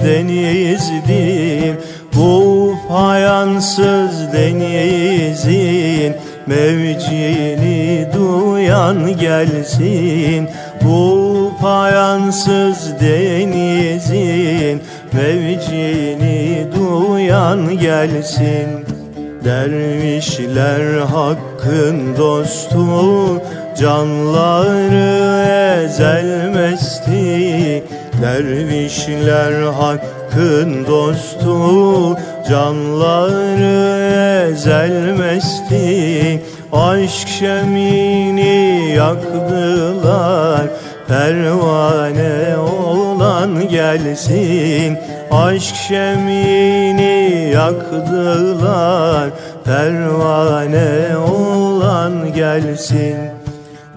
denizdir 0.05 1.73
Bu 2.15 2.75
fayansız 2.87 4.33
denizin 4.33 6.15
Mevcini 6.47 8.07
duyan 8.13 9.17
gelsin. 9.17 10.49
Bu 10.83 11.51
fayansız 11.61 13.01
denizin 13.01 14.81
Mevcini 15.13 16.67
duyan 16.75 17.77
gelsin. 17.77 18.85
Dervişler 19.45 20.99
hakkın 20.99 22.17
dostu 22.17 23.41
Canları 23.79 25.43
ezelmesti 25.85 27.83
Dervişler 28.21 29.61
hakkın 29.61 30.87
dostu 30.87 32.17
Canları 32.49 33.93
ezelmesti 34.51 36.41
Aşk 36.71 37.27
şemini 37.27 38.93
yaktılar 38.97 40.67
Pervane 41.07 42.57
olan 42.57 43.69
gelsin. 43.69 44.97
Aşk 45.31 45.75
şemini 45.75 47.49
yaktılar 47.53 49.29
Pervane 49.65 51.17
olan 51.17 52.33
gelsin 52.33 53.32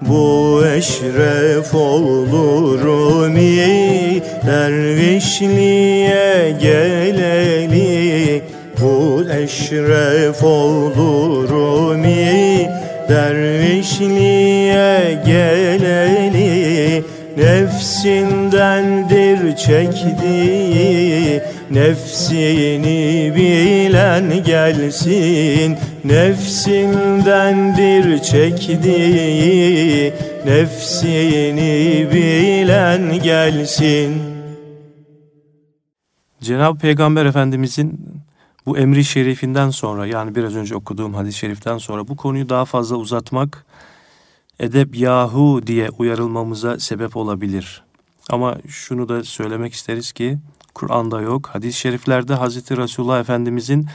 bu 0.01 0.63
eşref 0.75 1.75
olur 1.75 3.27
mi 3.27 4.21
dervişliğe 4.47 6.51
geleli 6.61 8.41
Bu 8.81 9.23
eşref 9.31 10.43
olur 10.43 11.95
mi 11.95 12.69
dervişliğe 13.09 15.21
geleli 15.25 17.03
Nefsindendir 17.37 19.55
çektiği 19.55 21.41
Nefsini 21.71 23.33
bilen 23.35 24.43
gelsin 24.43 25.77
Nefsindendir 26.07 28.21
çektiği 28.21 30.13
Nefsini 30.45 32.07
bilen 32.13 33.23
gelsin 33.23 34.21
Cenab-ı 36.41 36.79
Peygamber 36.79 37.25
Efendimizin 37.25 37.99
bu 38.65 38.77
emri 38.77 39.03
şerifinden 39.03 39.69
sonra 39.69 40.05
yani 40.05 40.35
biraz 40.35 40.55
önce 40.55 40.75
okuduğum 40.75 41.13
hadis-i 41.13 41.37
şeriften 41.37 41.77
sonra 41.77 42.07
bu 42.07 42.15
konuyu 42.15 42.49
daha 42.49 42.65
fazla 42.65 42.95
uzatmak 42.95 43.65
edep 44.59 44.97
yahu 44.97 45.61
diye 45.67 45.89
uyarılmamıza 45.89 46.79
sebep 46.79 47.17
olabilir. 47.17 47.83
Ama 48.29 48.57
şunu 48.67 49.09
da 49.09 49.23
söylemek 49.23 49.73
isteriz 49.73 50.11
ki 50.11 50.37
Kur'an'da 50.73 51.21
yok. 51.21 51.49
Hadis-i 51.53 51.79
şeriflerde 51.79 52.33
Hazreti 52.33 52.77
Resulullah 52.77 53.19
Efendimizin 53.19 53.87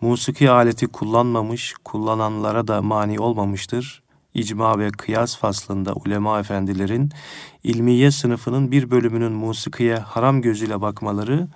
musiki 0.00 0.50
aleti 0.50 0.86
kullanmamış, 0.86 1.74
kullananlara 1.84 2.68
da 2.68 2.82
mani 2.82 3.20
olmamıştır. 3.20 4.02
İcma 4.34 4.78
ve 4.78 4.90
kıyas 4.90 5.36
faslında 5.36 5.92
ulema 5.92 6.40
efendilerin 6.40 7.10
ilmiye 7.64 8.10
sınıfının 8.10 8.70
bir 8.70 8.90
bölümünün 8.90 9.32
musikiye 9.32 9.96
haram 9.96 10.42
gözüyle 10.42 10.80
bakmaları, 10.80 11.48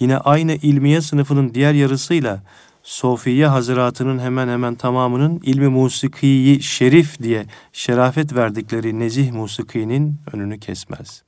yine 0.00 0.18
aynı 0.18 0.54
ilmiye 0.54 1.00
sınıfının 1.00 1.54
diğer 1.54 1.74
yarısıyla 1.74 2.42
Sofiye 2.82 3.46
Hazıratı'nın 3.46 4.18
hemen 4.18 4.48
hemen 4.48 4.74
tamamının 4.74 5.40
ilmi 5.42 5.68
musikiyi 5.68 6.62
şerif 6.62 7.22
diye 7.22 7.46
şerafet 7.72 8.34
verdikleri 8.34 8.98
nezih 8.98 9.32
musikinin 9.32 10.20
önünü 10.32 10.60
kesmez. 10.60 11.22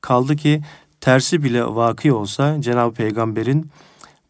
Kaldı 0.00 0.36
ki 0.36 0.62
tersi 1.00 1.42
bile 1.42 1.64
vaki 1.64 2.12
olsa 2.12 2.60
Cenab-ı 2.60 2.94
Peygamber'in 2.94 3.70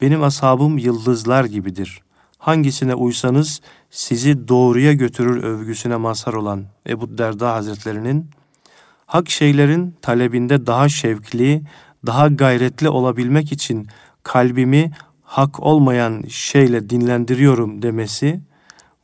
benim 0.03 0.23
ashabım 0.23 0.79
yıldızlar 0.79 1.45
gibidir. 1.45 2.01
Hangisine 2.39 2.95
uysanız 2.95 3.61
sizi 3.91 4.49
doğruya 4.49 4.93
götürür 4.93 5.43
övgüsüne 5.43 5.97
mazhar 5.97 6.33
olan 6.33 6.65
Ebu 6.89 7.19
Derda 7.19 7.55
Hazretlerinin 7.55 8.31
hak 9.07 9.31
şeylerin 9.31 9.95
talebinde 10.03 10.67
daha 10.67 10.89
şevkli, 10.89 11.63
daha 12.07 12.29
gayretli 12.29 12.89
olabilmek 12.89 13.53
için 13.53 13.87
kalbimi 14.23 14.93
hak 15.23 15.61
olmayan 15.61 16.25
şeyle 16.29 16.91
dinlendiriyorum 16.91 17.83
demesi 17.83 18.41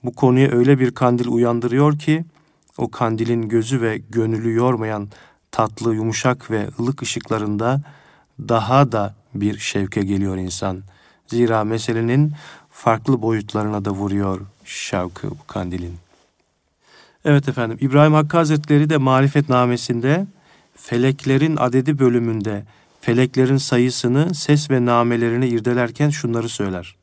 bu 0.05 0.13
konuya 0.13 0.51
öyle 0.51 0.79
bir 0.79 0.91
kandil 0.91 1.29
uyandırıyor 1.29 1.99
ki 1.99 2.25
o 2.79 2.91
kandilin 2.91 3.49
gözü 3.49 3.83
ve 3.83 3.99
gönülü 4.11 4.55
yormayan 4.55 5.09
tatlı, 5.51 5.95
yumuşak 5.95 6.51
ve 6.51 6.69
ılık 6.81 7.03
ışıklarında 7.03 7.83
daha 8.39 8.93
da 8.93 9.18
bir 9.35 9.59
şevke 9.59 10.01
geliyor 10.01 10.37
insan. 10.37 10.83
Zira 11.27 11.65
meselenin 11.65 12.33
farklı 12.71 13.23
boyutlarına 13.23 13.85
da 13.85 13.91
vuruyor 13.91 14.41
şevkı 14.65 15.31
bu 15.31 15.47
kandilin. 15.47 15.97
Evet 17.25 17.49
efendim 17.49 17.79
İbrahim 17.81 18.13
Hakkı 18.13 18.37
Hazretleri 18.37 18.91
de 18.91 18.97
marifetnamesinde 18.97 20.27
feleklerin 20.77 21.57
adedi 21.57 21.99
bölümünde 21.99 22.65
feleklerin 23.01 23.57
sayısını, 23.57 24.35
ses 24.35 24.71
ve 24.71 24.85
namelerini 24.85 25.49
irdelerken 25.49 26.11
şunları 26.11 26.49
söyler. 26.49 26.97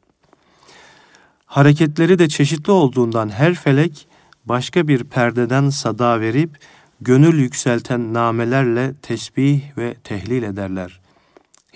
Hareketleri 1.45 2.19
de 2.19 2.29
çeşitli 2.29 2.71
olduğundan 2.71 3.29
her 3.29 3.53
felek 3.53 4.07
başka 4.45 4.87
bir 4.87 5.03
perdeden 5.03 5.69
sada 5.69 6.21
verip 6.21 6.59
gönül 7.01 7.39
yükselten 7.39 8.13
namelerle 8.13 8.93
tesbih 9.01 9.61
ve 9.77 9.93
tehlil 10.03 10.43
ederler. 10.43 10.99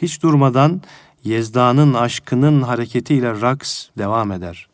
Hiç 0.01 0.23
durmadan 0.23 0.81
Yezda'nın 1.23 1.93
aşkının 1.93 2.61
hareketiyle 2.61 3.41
raks 3.41 3.87
devam 3.97 4.31
eder. 4.31 4.67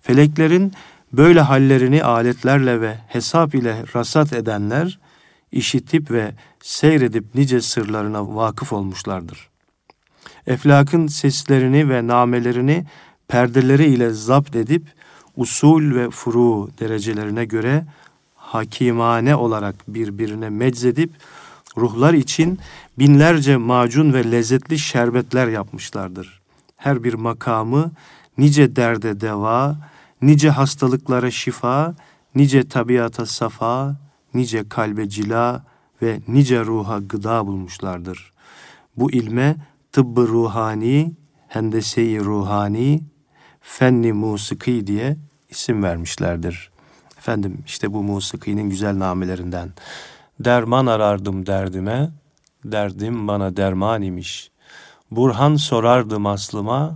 Feleklerin 0.00 0.72
böyle 1.12 1.40
hallerini 1.40 2.04
aletlerle 2.04 2.80
ve 2.80 2.98
hesap 3.08 3.54
ile 3.54 3.84
rasat 3.94 4.32
edenler, 4.32 4.98
işitip 5.52 6.10
ve 6.10 6.34
seyredip 6.62 7.24
nice 7.34 7.60
sırlarına 7.60 8.36
vakıf 8.36 8.72
olmuşlardır. 8.72 9.48
eflakın 10.46 11.06
seslerini 11.06 11.88
ve 11.88 12.06
namelerini 12.06 12.86
perdeleri 13.28 13.84
ile 13.86 14.10
zapt 14.10 14.56
edip 14.56 14.82
usul 15.36 15.94
ve 15.94 16.10
furu 16.10 16.70
derecelerine 16.80 17.44
göre 17.44 17.84
hakimane 18.34 19.36
olarak 19.36 19.74
birbirine 19.88 20.50
meczedip 20.50 21.10
ruhlar 21.78 22.14
için 22.14 22.58
binlerce 22.98 23.56
macun 23.56 24.12
ve 24.12 24.30
lezzetli 24.30 24.78
şerbetler 24.78 25.48
yapmışlardır. 25.48 26.40
Her 26.76 27.04
bir 27.04 27.14
makamı 27.14 27.92
nice 28.38 28.76
derde 28.76 29.20
deva, 29.20 29.76
nice 30.22 30.50
hastalıklara 30.50 31.30
şifa, 31.30 31.94
nice 32.34 32.68
tabiata 32.68 33.26
safa, 33.26 33.96
nice 34.34 34.68
kalbe 34.68 35.08
cila 35.08 35.64
ve 36.02 36.20
nice 36.28 36.64
ruha 36.64 36.98
gıda 36.98 37.46
bulmuşlardır. 37.46 38.32
Bu 38.96 39.12
ilme 39.12 39.56
tıbbı 39.92 40.28
ruhani, 40.28 41.14
hendese-i 41.48 42.20
ruhani, 42.20 43.02
fenni 43.60 44.12
musiki 44.12 44.86
diye 44.86 45.16
isim 45.48 45.82
vermişlerdir. 45.82 46.70
Efendim 47.18 47.58
işte 47.66 47.92
bu 47.92 48.02
musikinin 48.02 48.70
güzel 48.70 48.98
namelerinden. 48.98 49.72
Derman 50.40 50.86
arardım 50.86 51.46
derdime, 51.46 52.10
derdim 52.64 53.28
bana 53.28 53.56
derman 53.56 54.02
imiş. 54.02 54.50
Burhan 55.10 55.56
sorardım 55.56 56.26
aslıma, 56.26 56.94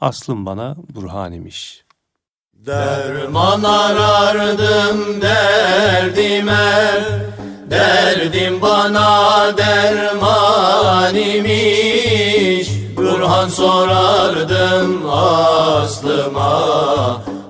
aslım 0.00 0.46
bana 0.46 0.76
burhan 0.94 1.32
imiş. 1.32 1.84
Derman 2.54 3.62
arardım 3.62 5.20
derdime, 5.22 7.04
derdim 7.70 8.62
bana 8.62 9.56
derman 9.56 11.14
imiş. 11.14 12.68
Burhan 12.96 13.48
sorardım 13.48 15.10
aslıma, 15.10 16.62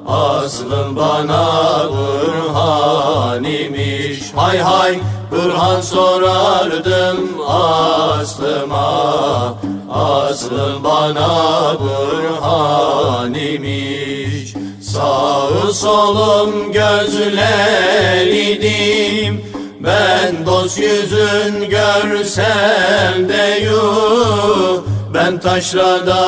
aslım 0.07 0.97
bana 0.97 1.85
burhan 1.89 3.45
imiş. 3.45 4.21
Hay 4.35 4.59
hay 4.59 5.01
Burhan 5.35 5.81
sorardım 5.81 7.19
aslıma 7.49 9.59
Aslım 9.91 10.85
bana 10.85 11.75
burhan 11.81 13.35
imiş. 13.35 14.55
Sağ 14.83 15.73
solum 15.73 16.73
gözler 16.73 18.27
idim 18.27 19.45
Ben 19.81 20.47
dost 20.47 20.79
yüzün 20.79 21.71
görsem 21.71 23.29
de 23.29 23.61
yuh. 23.65 24.83
Ben 25.15 25.41
taşrada 25.41 26.27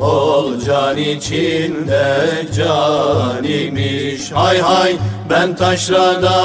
Ol 0.00 0.60
can 0.66 0.96
içinde 0.96 2.28
can 2.56 3.44
imiş 3.44 4.32
Hay 4.32 4.60
hay 4.60 4.96
ben 5.30 5.56
taşrada 5.56 6.36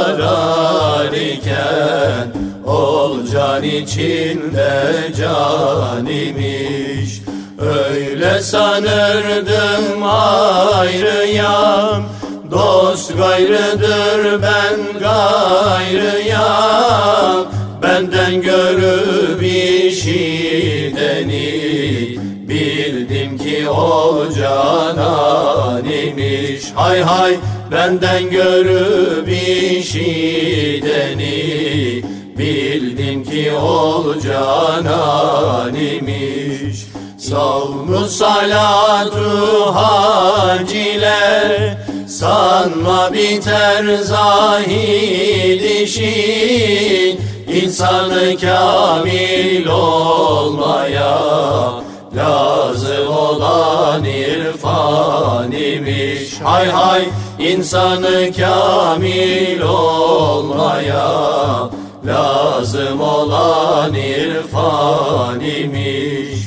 arar 0.00 1.12
iken 1.12 2.32
Ol 2.66 3.16
can 3.32 3.62
içinde 3.62 4.92
can 5.18 6.06
imiş 6.06 7.22
Öyle 7.58 8.42
sanırdım 8.42 10.02
ayrıyam 10.02 12.06
Dost 12.50 13.16
gayrıdır 13.16 14.42
ben 14.42 15.00
gayrıyam. 15.00 16.46
Benden 17.82 18.42
görüp 18.42 19.42
ki 23.46 23.70
o 23.70 24.26
canan 24.38 25.84
imiş 25.84 26.62
Hay 26.74 27.00
hay 27.02 27.36
benden 27.72 28.30
görüp 28.30 29.28
işiteni 29.78 30.12
Bildim 32.38 33.24
ki 33.24 33.52
o 33.52 34.04
canan 34.20 35.74
imiş 35.74 36.86
Savmu 37.18 38.08
salatu 38.08 39.74
haciler 39.74 41.06
Sanma 42.08 43.12
biter 43.12 43.96
zahid 44.02 45.60
işin. 45.82 47.20
İnsanı 47.52 48.36
kamil 48.40 49.66
olmaya 49.66 51.18
Lazım 52.16 52.95
olan 53.36 54.04
irfan 54.04 55.52
imiş 55.52 56.40
Hay 56.42 56.68
hay 56.68 57.08
insanı 57.38 58.32
kamil 58.36 59.60
olmaya 59.60 61.10
Lazım 62.06 63.00
olan 63.00 63.94
irfan 63.94 65.40
imiş 65.40 66.40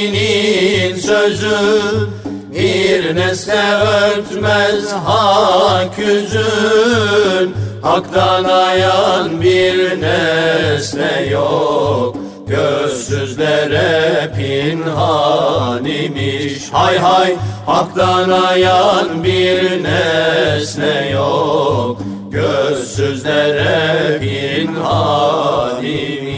sözü 0.96 2.10
Bir 2.54 3.16
nesne 3.16 3.74
örtmez 3.74 4.92
hak 5.06 6.00
yüzün. 6.00 7.56
Hak'tan 7.82 8.44
ayan 8.44 9.42
bir 9.42 10.02
nesne 10.02 11.26
yok 11.32 12.29
Gözsüzlere 12.50 14.32
pinhan 14.38 15.86
imiş 15.86 16.70
Hay 16.72 16.98
hay 16.98 17.36
haktan 17.66 18.30
ayan 18.30 19.24
bir 19.24 19.84
nesne 19.84 21.10
yok. 21.10 22.02
Gözsüzlere 22.32 24.20
pinhan 24.20 25.84
imiş 25.84 26.30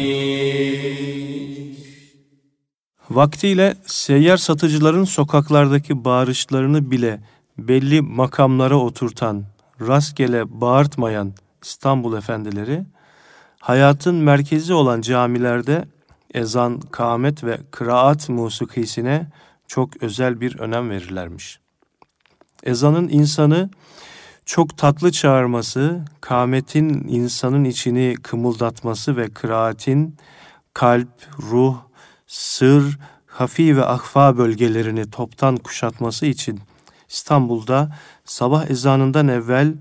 Vaktiyle 3.10 3.76
seyyar 3.86 4.38
satıcıların 4.38 5.04
sokaklardaki 5.04 6.06
bağırışlarını 6.06 6.92
bile 6.92 7.20
belli 7.58 8.02
makamlara 8.02 8.76
oturtan, 8.76 9.44
rastgele 9.82 10.62
bağırtmayan 10.62 11.34
İstanbul 11.64 12.18
efendileri, 12.18 12.84
hayatın 13.60 14.16
merkezi 14.16 14.74
olan 14.74 15.02
camilerde 15.02 15.86
ezan, 16.34 16.80
kâmet 16.80 17.44
ve 17.44 17.58
kıraat 17.72 18.30
musikisine 18.30 19.28
çok 19.68 20.04
özel 20.04 20.42
bir 20.42 20.60
önem 20.60 20.90
verirlermiş. 20.90 21.60
Ezanın 22.64 23.10
insanı 23.10 23.70
çok 24.46 24.78
tatlı 24.78 25.12
çağırması, 25.12 26.06
kâmetin 26.22 26.90
insanın 27.08 27.64
içini 27.64 28.16
kımıldatması 28.24 29.18
ve 29.18 29.30
kıraatin 29.30 30.18
kalp, 30.74 31.10
ruh, 31.40 31.78
sır, 32.28 33.00
hafi 33.26 33.78
ve 33.78 33.86
ahfa 33.86 34.38
bölgelerini 34.38 35.12
toptan 35.12 35.58
kuşatması 35.58 36.26
için 36.26 36.60
İstanbul'da 37.10 37.96
sabah 38.26 38.70
ezanından 38.70 39.28
evvel 39.28 39.74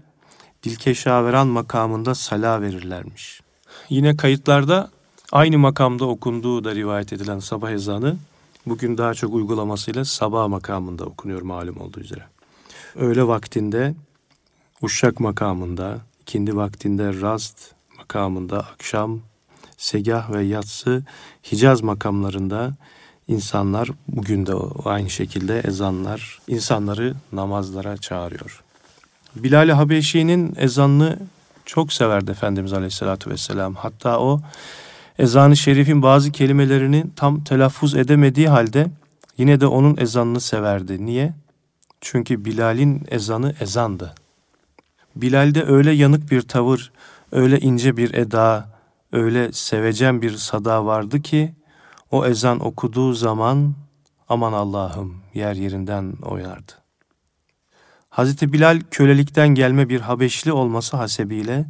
Dilkeşaveran 0.62 1.46
makamında 1.46 2.14
sala 2.14 2.62
verirlermiş. 2.62 3.40
Yine 3.88 4.16
kayıtlarda 4.16 4.90
Aynı 5.32 5.58
makamda 5.58 6.04
okunduğu 6.04 6.64
da 6.64 6.74
rivayet 6.74 7.12
edilen 7.12 7.38
sabah 7.38 7.70
ezanı 7.70 8.16
bugün 8.66 8.98
daha 8.98 9.14
çok 9.14 9.34
uygulamasıyla 9.34 10.04
sabah 10.04 10.48
makamında 10.48 11.04
okunuyor 11.04 11.42
malum 11.42 11.80
olduğu 11.80 12.00
üzere. 12.00 12.22
Öğle 12.96 13.26
vaktinde 13.26 13.94
Uşak 14.82 15.20
makamında, 15.20 15.98
ikindi 16.20 16.56
vaktinde 16.56 17.20
Rast 17.20 17.56
makamında, 17.98 18.58
akşam 18.58 19.20
Segah 19.76 20.32
ve 20.32 20.42
Yatsı 20.42 21.02
Hicaz 21.52 21.80
makamlarında 21.80 22.74
insanlar 23.28 23.90
bugün 24.08 24.46
de 24.46 24.52
aynı 24.84 25.10
şekilde 25.10 25.60
ezanlar 25.60 26.38
insanları 26.48 27.14
namazlara 27.32 27.96
çağırıyor. 27.96 28.62
Bilal-i 29.36 29.72
Habeşi'nin 29.72 30.54
ezanını 30.56 31.18
çok 31.64 31.92
severdi 31.92 32.30
Efendimiz 32.30 32.72
Aleyhisselatü 32.72 33.30
Vesselam. 33.30 33.74
Hatta 33.74 34.20
o 34.20 34.40
ezanı 35.20 35.56
şerifin 35.56 36.02
bazı 36.02 36.32
kelimelerini 36.32 37.04
tam 37.16 37.44
telaffuz 37.44 37.94
edemediği 37.94 38.48
halde 38.48 38.86
yine 39.38 39.60
de 39.60 39.66
onun 39.66 39.96
ezanını 39.96 40.40
severdi. 40.40 41.06
Niye? 41.06 41.34
Çünkü 42.00 42.44
Bilal'in 42.44 43.06
ezanı 43.10 43.54
ezandı. 43.60 44.14
Bilal'de 45.16 45.64
öyle 45.64 45.90
yanık 45.90 46.30
bir 46.30 46.42
tavır, 46.42 46.92
öyle 47.32 47.60
ince 47.60 47.96
bir 47.96 48.14
eda, 48.14 48.68
öyle 49.12 49.52
sevecen 49.52 50.22
bir 50.22 50.36
sada 50.36 50.86
vardı 50.86 51.22
ki 51.22 51.54
o 52.10 52.26
ezan 52.26 52.66
okuduğu 52.66 53.12
zaman 53.12 53.74
aman 54.28 54.52
Allah'ım 54.52 55.16
yer 55.34 55.54
yerinden 55.54 56.12
oynardı. 56.22 56.72
Hazreti 58.10 58.52
Bilal 58.52 58.80
kölelikten 58.90 59.48
gelme 59.48 59.88
bir 59.88 60.00
Habeşli 60.00 60.52
olması 60.52 60.96
hasebiyle 60.96 61.66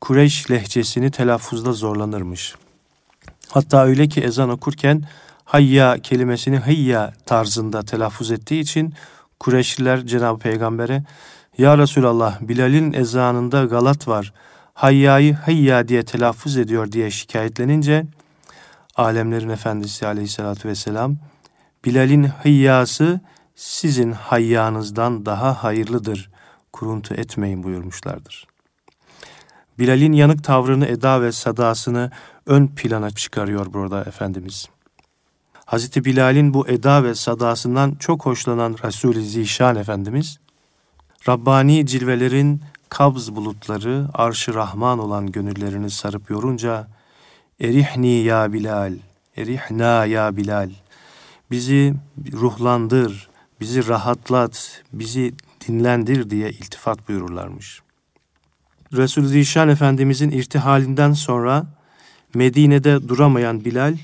Kureyş 0.00 0.50
lehçesini 0.50 1.10
telaffuzda 1.10 1.72
zorlanırmış. 1.72 2.54
Hatta 3.54 3.84
öyle 3.84 4.08
ki 4.08 4.20
ezan 4.20 4.50
okurken 4.50 5.02
hayya 5.44 5.98
kelimesini 5.98 6.58
hıyya 6.58 7.12
tarzında 7.26 7.82
telaffuz 7.82 8.30
ettiği 8.30 8.60
için 8.60 8.94
Kureyşliler 9.40 10.06
Cenab-ı 10.06 10.38
Peygamber'e 10.38 11.04
Ya 11.58 11.78
Resulallah 11.78 12.40
Bilal'in 12.40 12.92
ezanında 12.92 13.64
galat 13.64 14.08
var. 14.08 14.32
Hayya'yı 14.74 15.34
hayya 15.34 15.88
diye 15.88 16.04
telaffuz 16.04 16.56
ediyor 16.56 16.92
diye 16.92 17.10
şikayetlenince 17.10 18.06
alemlerin 18.96 19.48
efendisi 19.48 20.06
aleyhissalatü 20.06 20.68
vesselam 20.68 21.16
Bilal'in 21.84 22.24
hıyyası 22.24 23.20
sizin 23.54 24.12
hayyanızdan 24.12 25.26
daha 25.26 25.64
hayırlıdır. 25.64 26.30
Kuruntu 26.72 27.14
etmeyin 27.14 27.62
buyurmuşlardır. 27.62 28.46
Bilal'in 29.78 30.12
yanık 30.12 30.44
tavrını, 30.44 30.86
eda 30.86 31.22
ve 31.22 31.32
sadasını 31.32 32.10
ön 32.46 32.66
plana 32.66 33.10
çıkarıyor 33.10 33.72
burada 33.72 34.00
Efendimiz. 34.00 34.68
Hazreti 35.64 36.04
Bilal'in 36.04 36.54
bu 36.54 36.68
eda 36.68 37.04
ve 37.04 37.14
sadasından 37.14 37.94
çok 37.94 38.26
hoşlanan 38.26 38.76
Resul-i 38.84 39.24
Zişan 39.24 39.76
Efendimiz, 39.76 40.38
Rabbani 41.28 41.86
cilvelerin 41.86 42.60
kabz 42.88 43.30
bulutları 43.30 44.06
arşı 44.14 44.54
Rahman 44.54 44.98
olan 44.98 45.32
gönüllerini 45.32 45.90
sarıp 45.90 46.30
yorunca 46.30 46.88
Erihni 47.60 48.22
ya 48.24 48.52
Bilal, 48.52 48.94
erihna 49.36 50.04
ya 50.04 50.36
Bilal. 50.36 50.70
Bizi 51.50 51.94
ruhlandır, 52.32 53.28
bizi 53.60 53.88
rahatlat, 53.88 54.82
bizi 54.92 55.34
dinlendir 55.68 56.30
diye 56.30 56.50
iltifat 56.50 57.08
buyururlarmış. 57.08 57.82
Resul-i 58.92 59.28
Zişan 59.28 59.68
Efendimizin 59.68 60.30
irtihalinden 60.30 61.12
sonra 61.12 61.66
Medine'de 62.34 63.08
duramayan 63.08 63.64
Bilal, 63.64 63.96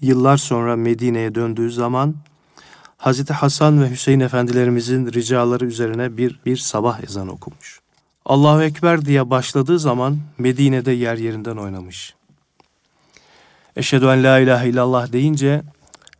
yıllar 0.00 0.36
sonra 0.36 0.76
Medine'ye 0.76 1.34
döndüğü 1.34 1.70
zaman 1.70 2.14
Hazreti 2.98 3.32
Hasan 3.32 3.82
ve 3.82 3.90
Hüseyin 3.90 4.20
efendilerimizin 4.20 5.12
ricaları 5.12 5.66
üzerine 5.66 6.16
bir, 6.16 6.40
bir 6.46 6.56
sabah 6.56 7.02
ezan 7.02 7.28
okumuş. 7.28 7.80
Allahu 8.24 8.62
Ekber 8.62 9.04
diye 9.04 9.30
başladığı 9.30 9.78
zaman 9.78 10.18
Medine'de 10.38 10.92
yer 10.92 11.16
yerinden 11.16 11.56
oynamış. 11.56 12.14
Eşhedü 13.76 14.04
en 14.04 14.24
la 14.24 14.38
ilahe 14.38 14.68
illallah 14.68 15.12
deyince 15.12 15.62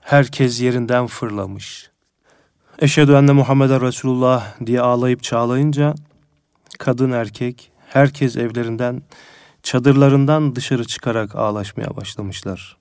herkes 0.00 0.60
yerinden 0.60 1.06
fırlamış. 1.06 1.90
Eşhedü 2.78 3.12
enne 3.12 3.32
Muhammeden 3.32 3.80
Resulullah 3.80 4.66
diye 4.66 4.80
ağlayıp 4.80 5.22
çağlayınca 5.22 5.94
kadın 6.78 7.12
erkek 7.12 7.70
herkes 7.88 8.36
evlerinden 8.36 9.02
çadırlarından 9.62 10.56
dışarı 10.56 10.84
çıkarak 10.84 11.36
ağlaşmaya 11.36 11.96
başlamışlar. 11.96 12.76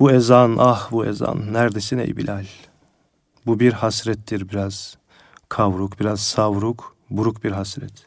Bu 0.00 0.10
ezan 0.10 0.56
ah 0.58 0.90
bu 0.90 1.06
ezan 1.06 1.52
neredesin 1.52 1.98
ey 1.98 2.16
Bilal? 2.16 2.46
Bu 3.46 3.60
bir 3.60 3.72
hasrettir 3.72 4.48
biraz 4.48 4.96
kavruk 5.48 6.00
biraz 6.00 6.20
savruk 6.20 6.96
buruk 7.10 7.44
bir 7.44 7.52
hasret. 7.52 8.06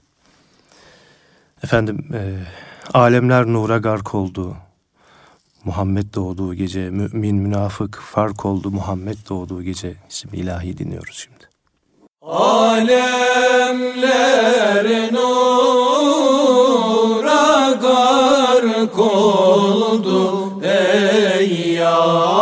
Efendim 1.63 2.07
e, 2.13 2.39
alemler 2.93 3.45
nura 3.45 3.77
gark 3.77 4.15
oldu. 4.15 4.57
Muhammed 5.63 6.13
doğduğu 6.15 6.53
gece 6.53 6.89
mümin 6.89 7.35
münafık 7.35 7.99
fark 8.01 8.45
oldu 8.45 8.71
Muhammed 8.71 9.17
doğduğu 9.29 9.63
gece 9.63 9.95
isimli 10.09 10.37
ilahi 10.37 10.77
dinliyoruz 10.77 11.15
şimdi. 11.15 11.32
Alemler 12.25 14.03
nura 15.11 16.53
gark 17.81 18.99
oldu 18.99 20.23
ey 20.63 21.73
yar 21.73 22.32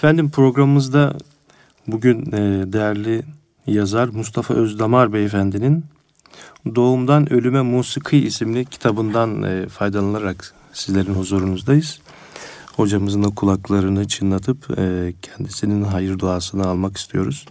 Efendim 0.00 0.30
programımızda 0.30 1.18
bugün 1.86 2.32
e, 2.32 2.72
değerli 2.72 3.22
yazar 3.66 4.08
Mustafa 4.08 4.54
Özdamar 4.54 5.12
Beyefendinin 5.12 5.84
Doğumdan 6.74 7.32
Ölüme 7.32 7.62
Musiki 7.62 8.18
isimli 8.18 8.64
kitabından 8.64 9.42
e, 9.42 9.68
faydalanarak 9.68 10.54
sizlerin 10.72 11.14
huzurunuzdayız. 11.14 12.00
Hocamızın 12.76 13.22
da 13.22 13.28
kulaklarını 13.28 14.08
çınlatıp 14.08 14.78
e, 14.78 15.14
kendisinin 15.22 15.82
hayır 15.82 16.18
duasını 16.18 16.66
almak 16.66 16.96
istiyoruz. 16.96 17.46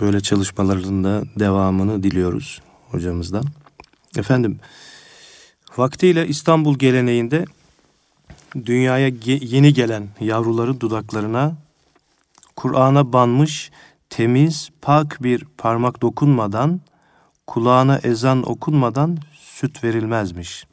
Böyle 0.00 0.20
çalışmaların 0.20 1.04
da 1.04 1.22
devamını 1.38 2.02
diliyoruz 2.02 2.62
hocamızdan. 2.90 3.44
Efendim 4.16 4.58
vaktiyle 5.76 6.26
İstanbul 6.26 6.78
geleneğinde 6.78 7.44
dünyaya 8.54 9.10
yeni 9.26 9.72
gelen 9.72 10.08
yavruların 10.20 10.80
dudaklarına 10.80 11.54
Kur'an'a 12.56 13.12
banmış 13.12 13.70
temiz, 14.10 14.70
pak 14.82 15.18
bir 15.22 15.44
parmak 15.58 16.02
dokunmadan, 16.02 16.80
kulağına 17.46 17.98
ezan 17.98 18.50
okunmadan 18.50 19.18
süt 19.34 19.84
verilmezmiş. 19.84 20.66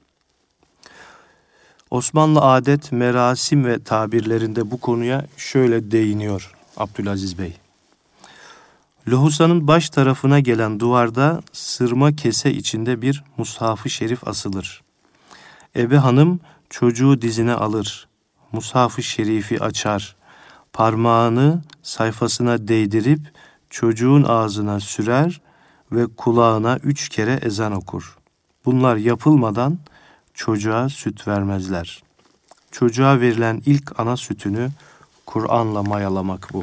Osmanlı 1.91 2.41
adet, 2.41 2.91
merasim 2.91 3.65
ve 3.65 3.83
tabirlerinde 3.83 4.71
bu 4.71 4.79
konuya 4.79 5.25
şöyle 5.37 5.91
değiniyor 5.91 6.53
Abdülaziz 6.77 7.39
Bey. 7.39 7.57
Lohusanın 9.07 9.67
baş 9.67 9.89
tarafına 9.89 10.39
gelen 10.39 10.79
duvarda 10.79 11.41
sırma 11.53 12.15
kese 12.15 12.53
içinde 12.53 13.01
bir 13.01 13.23
mushaf-ı 13.37 13.89
şerif 13.89 14.27
asılır. 14.27 14.81
Ebe 15.75 15.97
hanım 15.97 16.39
çocuğu 16.69 17.21
dizine 17.21 17.53
alır. 17.53 18.07
Mushaf-ı 18.51 19.03
şerifi 19.03 19.63
açar. 19.63 20.15
Parmağını 20.73 21.61
sayfasına 21.83 22.67
değdirip 22.67 23.19
çocuğun 23.69 24.23
ağzına 24.23 24.79
sürer 24.79 25.41
ve 25.91 26.07
kulağına 26.17 26.77
üç 26.77 27.09
kere 27.09 27.33
ezan 27.33 27.71
okur. 27.71 28.17
Bunlar 28.65 28.95
yapılmadan 28.95 29.79
çocuğa 30.33 30.89
süt 30.89 31.27
vermezler. 31.27 32.03
Çocuğa 32.71 33.19
verilen 33.19 33.61
ilk 33.65 33.99
ana 33.99 34.17
sütünü 34.17 34.69
Kur'an'la 35.25 35.83
mayalamak 35.83 36.49
bu. 36.53 36.61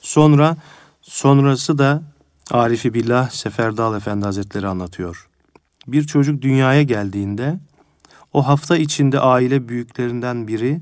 Sonra 0.00 0.56
Sonrası 1.02 1.78
da 1.78 2.02
Arifi 2.50 2.94
Billah 2.94 3.30
Seferdal 3.30 3.96
Efendi 3.96 4.24
Hazretleri 4.24 4.66
anlatıyor. 4.66 5.28
Bir 5.86 6.06
çocuk 6.06 6.42
dünyaya 6.42 6.82
geldiğinde 6.82 7.58
o 8.34 8.46
hafta 8.46 8.76
içinde 8.76 9.20
aile 9.20 9.68
büyüklerinden 9.68 10.48
biri 10.48 10.80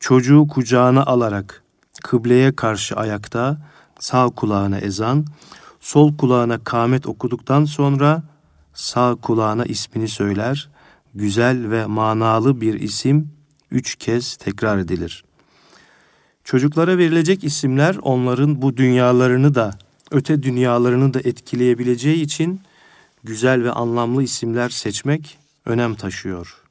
çocuğu 0.00 0.48
kucağına 0.48 1.06
alarak 1.06 1.62
kıbleye 2.02 2.56
karşı 2.56 2.96
ayakta 2.96 3.58
sağ 3.98 4.28
kulağına 4.28 4.78
ezan, 4.78 5.26
sol 5.80 6.16
kulağına 6.16 6.58
kâmet 6.64 7.06
okuduktan 7.06 7.64
sonra 7.64 8.22
sağ 8.74 9.14
kulağına 9.14 9.64
ismini 9.64 10.08
söyler. 10.08 10.68
Güzel 11.14 11.70
ve 11.70 11.86
manalı 11.86 12.60
bir 12.60 12.74
isim 12.80 13.30
üç 13.70 13.96
kez 13.96 14.36
tekrar 14.36 14.78
edilir. 14.78 15.24
Çocuklara 16.44 16.98
verilecek 16.98 17.44
isimler 17.44 17.96
onların 18.02 18.62
bu 18.62 18.76
dünyalarını 18.76 19.54
da 19.54 19.70
öte 20.10 20.42
dünyalarını 20.42 21.14
da 21.14 21.20
etkileyebileceği 21.20 22.22
için 22.22 22.60
güzel 23.24 23.64
ve 23.64 23.72
anlamlı 23.72 24.22
isimler 24.22 24.68
seçmek 24.68 25.38
önem 25.66 25.94
taşıyor. 25.94 26.67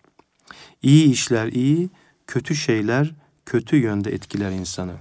İyi 0.82 1.11
işler 1.11 1.47
iyi, 1.47 1.89
kötü 2.28 2.55
şeyler 2.55 3.11
kötü 3.45 3.75
yönde 3.75 4.13
etkiler 4.13 4.51
insanı. 4.51 4.93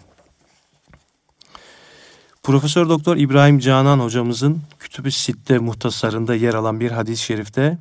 Profesör 2.43 2.89
Doktor 2.89 3.17
İbrahim 3.17 3.59
Canan 3.59 3.99
hocamızın 3.99 4.61
Kütüb-i 4.79 5.13
Sitte 5.13 5.59
muhtasarında 5.59 6.35
yer 6.35 6.55
alan 6.55 6.81
bir 6.81 6.91
hadis-i 6.91 7.25
şerifte 7.25 7.79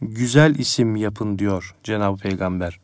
güzel 0.00 0.54
isim 0.54 0.96
yapın 0.96 1.38
diyor 1.38 1.74
Cenab-ı 1.84 2.16
Peygamber. 2.16 2.80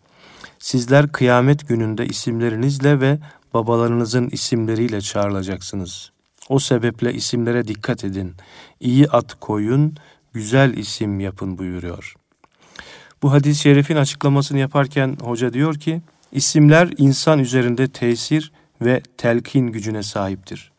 Sizler 0.58 1.12
kıyamet 1.12 1.68
gününde 1.68 2.06
isimlerinizle 2.06 3.00
ve 3.00 3.18
babalarınızın 3.54 4.28
isimleriyle 4.28 5.00
çağrılacaksınız. 5.00 6.12
O 6.48 6.58
sebeple 6.58 7.14
isimlere 7.14 7.68
dikkat 7.68 8.04
edin. 8.04 8.34
İyi 8.80 9.08
at 9.08 9.40
koyun, 9.40 9.96
güzel 10.32 10.76
isim 10.76 11.20
yapın 11.20 11.58
buyuruyor. 11.58 12.14
Bu 13.22 13.32
hadis-i 13.32 13.60
şerifin 13.60 13.96
açıklamasını 13.96 14.58
yaparken 14.58 15.16
hoca 15.20 15.52
diyor 15.52 15.74
ki, 15.74 16.02
isimler 16.32 16.90
insan 16.98 17.38
üzerinde 17.38 17.88
tesir 17.88 18.52
ve 18.80 19.02
telkin 19.18 19.66
gücüne 19.66 20.02
sahiptir. 20.02 20.72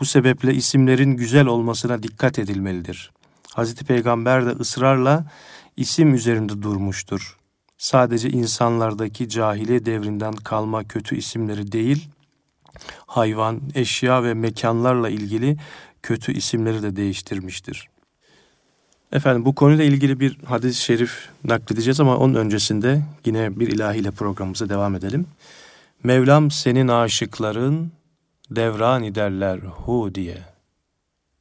Bu 0.00 0.04
sebeple 0.04 0.54
isimlerin 0.54 1.10
güzel 1.16 1.46
olmasına 1.46 2.02
dikkat 2.02 2.38
edilmelidir. 2.38 3.10
Hazreti 3.52 3.84
Peygamber 3.84 4.46
de 4.46 4.50
ısrarla 4.50 5.24
isim 5.76 6.14
üzerinde 6.14 6.62
durmuştur. 6.62 7.36
Sadece 7.78 8.30
insanlardaki 8.30 9.28
cahiliye 9.28 9.86
devrinden 9.86 10.32
kalma 10.32 10.84
kötü 10.84 11.16
isimleri 11.16 11.72
değil, 11.72 12.08
hayvan, 13.06 13.60
eşya 13.74 14.24
ve 14.24 14.34
mekanlarla 14.34 15.08
ilgili 15.08 15.56
kötü 16.02 16.32
isimleri 16.32 16.82
de 16.82 16.96
değiştirmiştir. 16.96 17.88
Efendim 19.14 19.44
bu 19.44 19.54
konuyla 19.54 19.84
ilgili 19.84 20.20
bir 20.20 20.36
hadis-i 20.46 20.82
şerif 20.82 21.28
nakledeceğiz 21.44 22.00
ama 22.00 22.16
onun 22.16 22.34
öncesinde 22.34 23.02
yine 23.24 23.60
bir 23.60 23.68
ilahiyle 23.68 24.10
programımıza 24.10 24.68
devam 24.68 24.94
edelim. 24.94 25.26
Mevlam 26.04 26.50
senin 26.50 26.88
aşıkların 26.88 27.92
devran 28.50 29.02
ederler 29.02 29.58
hu 29.58 30.14
diye. 30.14 30.38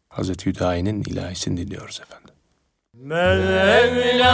Hazreti 0.10 0.46
Hüdayi'nin 0.46 1.04
ilahisini 1.04 1.58
dinliyoruz 1.58 2.02
efendim. 2.02 2.30
Mevlam 2.94 4.32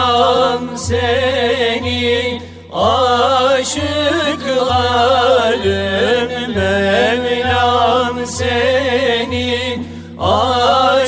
senin 0.77 2.41
aşıkların 2.73 3.79
Mevlam 6.55 8.25
senin 8.25 9.87
aşıkların 10.19 10.98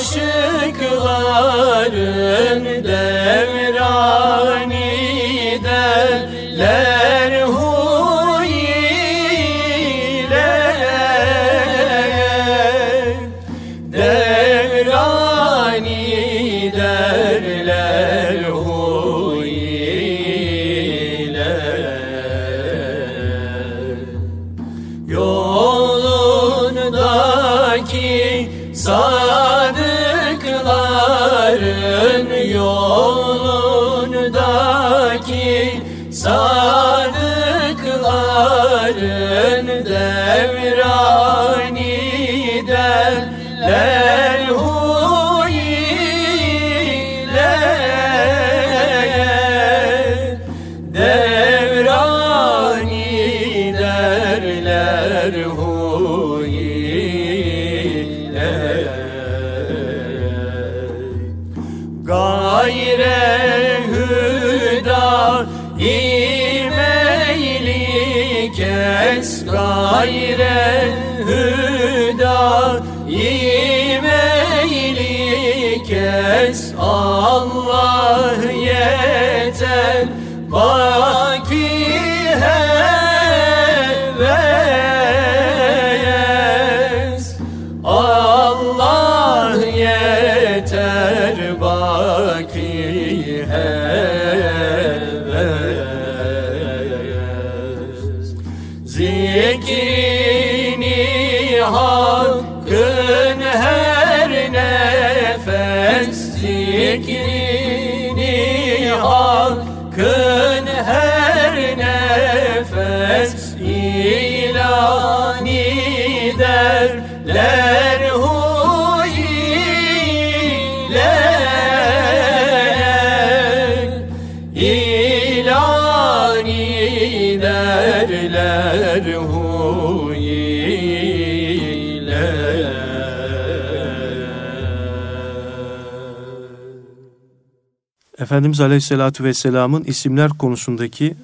Efendimiz 138.32 138.60
Aleyhisselatü 138.60 139.24
Vesselam'ın 139.24 139.84
isimler 139.84 140.30
konusundaki 140.30 141.14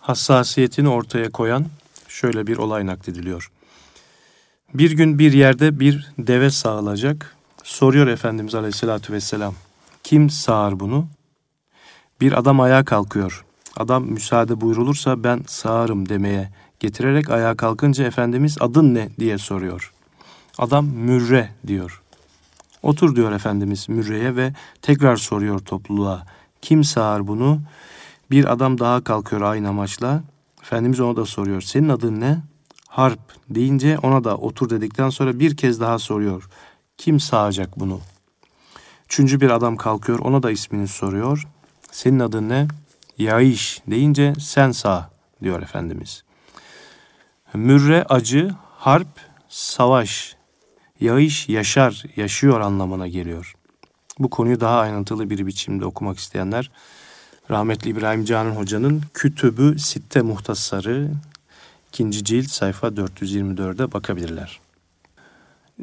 hassasiyetini 0.00 0.88
ortaya 0.88 1.30
koyan 1.30 1.66
şöyle 2.08 2.46
bir 2.46 2.56
olay 2.56 2.86
naklediliyor. 2.86 3.50
Bir 4.74 4.90
gün 4.90 5.18
bir 5.18 5.32
yerde 5.32 5.80
bir 5.80 6.12
deve 6.18 6.50
sağılacak. 6.50 7.36
Soruyor 7.64 8.06
Efendimiz 8.06 8.54
Aleyhisselatü 8.54 9.12
Vesselam. 9.12 9.54
Kim 10.04 10.30
sağar 10.30 10.80
bunu? 10.80 11.06
Bir 12.20 12.38
adam 12.38 12.60
ayağa 12.60 12.84
kalkıyor. 12.84 13.44
Adam 13.76 14.04
müsaade 14.04 14.60
buyrulursa 14.60 15.24
ben 15.24 15.40
sağarım 15.46 16.08
demeye 16.08 16.50
getirerek 16.80 17.30
ayağa 17.30 17.56
kalkınca 17.56 18.04
Efendimiz 18.04 18.56
adın 18.60 18.94
ne 18.94 19.08
diye 19.18 19.38
soruyor. 19.38 19.92
Adam 20.58 20.86
mürre 20.86 21.50
diyor. 21.66 22.02
Otur 22.82 23.16
diyor 23.16 23.32
Efendimiz 23.32 23.88
Mürre'ye 23.88 24.36
ve 24.36 24.52
tekrar 24.82 25.16
soruyor 25.16 25.58
topluluğa. 25.58 26.26
Kim 26.62 26.84
sağar 26.84 27.26
bunu? 27.26 27.60
Bir 28.30 28.52
adam 28.52 28.78
daha 28.78 29.04
kalkıyor 29.04 29.42
aynı 29.42 29.68
amaçla. 29.68 30.22
Efendimiz 30.62 31.00
ona 31.00 31.16
da 31.16 31.24
soruyor. 31.24 31.60
Senin 31.60 31.88
adın 31.88 32.20
ne? 32.20 32.38
Harp 32.88 33.20
deyince 33.50 33.98
ona 33.98 34.24
da 34.24 34.36
otur 34.36 34.70
dedikten 34.70 35.10
sonra 35.10 35.38
bir 35.38 35.56
kez 35.56 35.80
daha 35.80 35.98
soruyor. 35.98 36.48
Kim 36.98 37.20
sağacak 37.20 37.80
bunu? 37.80 38.00
Üçüncü 39.04 39.40
bir 39.40 39.50
adam 39.50 39.76
kalkıyor 39.76 40.18
ona 40.18 40.42
da 40.42 40.50
ismini 40.50 40.88
soruyor. 40.88 41.46
Senin 41.90 42.18
adın 42.18 42.48
ne? 42.48 42.68
Yaiş 43.18 43.82
deyince 43.86 44.32
sen 44.40 44.70
sağ 44.70 45.10
diyor 45.42 45.62
Efendimiz. 45.62 46.24
Mürre 47.54 48.04
acı, 48.08 48.54
harp, 48.76 49.08
savaş, 49.48 50.36
yağış 51.00 51.48
yaşar, 51.48 52.04
yaşıyor 52.16 52.60
anlamına 52.60 53.08
geliyor. 53.08 53.54
Bu 54.18 54.30
konuyu 54.30 54.60
daha 54.60 54.80
ayrıntılı 54.80 55.30
bir 55.30 55.46
biçimde 55.46 55.84
okumak 55.84 56.18
isteyenler 56.18 56.70
rahmetli 57.50 57.90
İbrahim 57.90 58.24
Canan 58.24 58.50
Hoca'nın 58.50 59.02
Kütübü 59.14 59.78
Sitte 59.78 60.22
Muhtasarı 60.22 61.10
ikinci 61.88 62.24
cilt 62.24 62.50
sayfa 62.50 62.88
424'e 62.88 63.92
bakabilirler. 63.92 64.60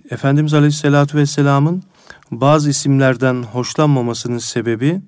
Efendimiz 0.10 0.54
Aleyhisselatü 0.54 1.18
Vesselam'ın 1.18 1.84
bazı 2.32 2.70
isimlerden 2.70 3.44
hoşlanmamasının 3.44 4.38
sebebi 4.38 5.02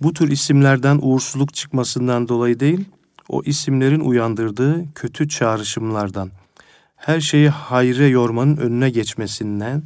bu 0.00 0.12
tür 0.12 0.30
isimlerden 0.30 0.98
uğursuzluk 1.02 1.54
çıkmasından 1.54 2.28
dolayı 2.28 2.60
değil, 2.60 2.84
o 3.28 3.42
isimlerin 3.42 4.00
uyandırdığı 4.00 4.84
kötü 4.94 5.28
çağrışımlardan, 5.28 6.30
her 6.96 7.20
şeyi 7.20 7.48
hayre 7.48 8.06
yormanın 8.06 8.56
önüne 8.56 8.90
geçmesinden 8.90 9.82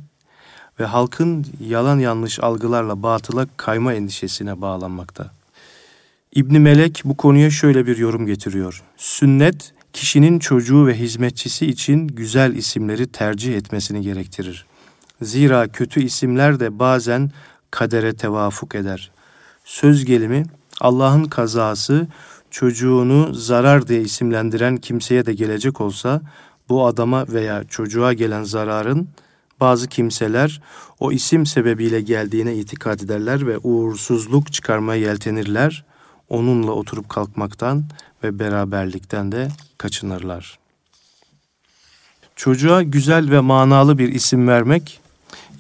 ve 0.81 0.85
halkın 0.85 1.47
yalan 1.61 1.99
yanlış 1.99 2.41
algılarla 2.41 3.03
batıla 3.03 3.47
kayma 3.57 3.95
endişesine 3.95 4.61
bağlanmakta. 4.61 5.31
İbni 6.35 6.59
Melek 6.59 7.03
bu 7.05 7.17
konuya 7.17 7.51
şöyle 7.51 7.87
bir 7.87 7.97
yorum 7.97 8.27
getiriyor. 8.27 8.83
Sünnet, 8.97 9.73
kişinin 9.93 10.39
çocuğu 10.39 10.87
ve 10.87 10.95
hizmetçisi 10.99 11.67
için 11.67 12.09
güzel 12.09 12.55
isimleri 12.55 13.07
tercih 13.07 13.57
etmesini 13.57 14.03
gerektirir. 14.03 14.67
Zira 15.23 15.69
kötü 15.69 16.03
isimler 16.03 16.61
de 16.61 16.79
bazen 16.79 17.31
kadere 17.71 18.17
tevafuk 18.17 18.75
eder. 18.75 19.11
Söz 19.65 20.05
gelimi 20.05 20.45
Allah'ın 20.81 21.25
kazası 21.25 22.07
çocuğunu 22.51 23.35
zarar 23.35 23.89
diye 23.89 24.01
isimlendiren 24.01 24.77
kimseye 24.77 25.27
de 25.27 25.35
gelecek 25.35 25.81
olsa 25.81 26.21
bu 26.69 26.87
adama 26.87 27.29
veya 27.29 27.65
çocuğa 27.65 28.13
gelen 28.13 28.45
zararın 28.45 29.09
bazı 29.61 29.89
kimseler 29.89 30.61
o 31.01 31.13
isim 31.13 31.47
sebebiyle 31.47 32.01
geldiğine 32.01 32.57
itikad 32.57 33.01
ederler 33.01 33.47
ve 33.47 33.59
uğursuzluk 33.59 34.53
çıkarmaya 34.53 35.01
yeltenirler. 35.01 35.85
Onunla 36.29 36.73
oturup 36.73 37.09
kalkmaktan 37.09 37.85
ve 38.25 38.39
beraberlikten 38.39 39.33
de 39.33 39.49
kaçınırlar. 39.79 40.59
Çocuğa 42.37 42.83
güzel 42.83 43.31
ve 43.31 43.41
manalı 43.41 43.99
bir 43.99 44.09
isim 44.09 44.49
vermek 44.49 45.01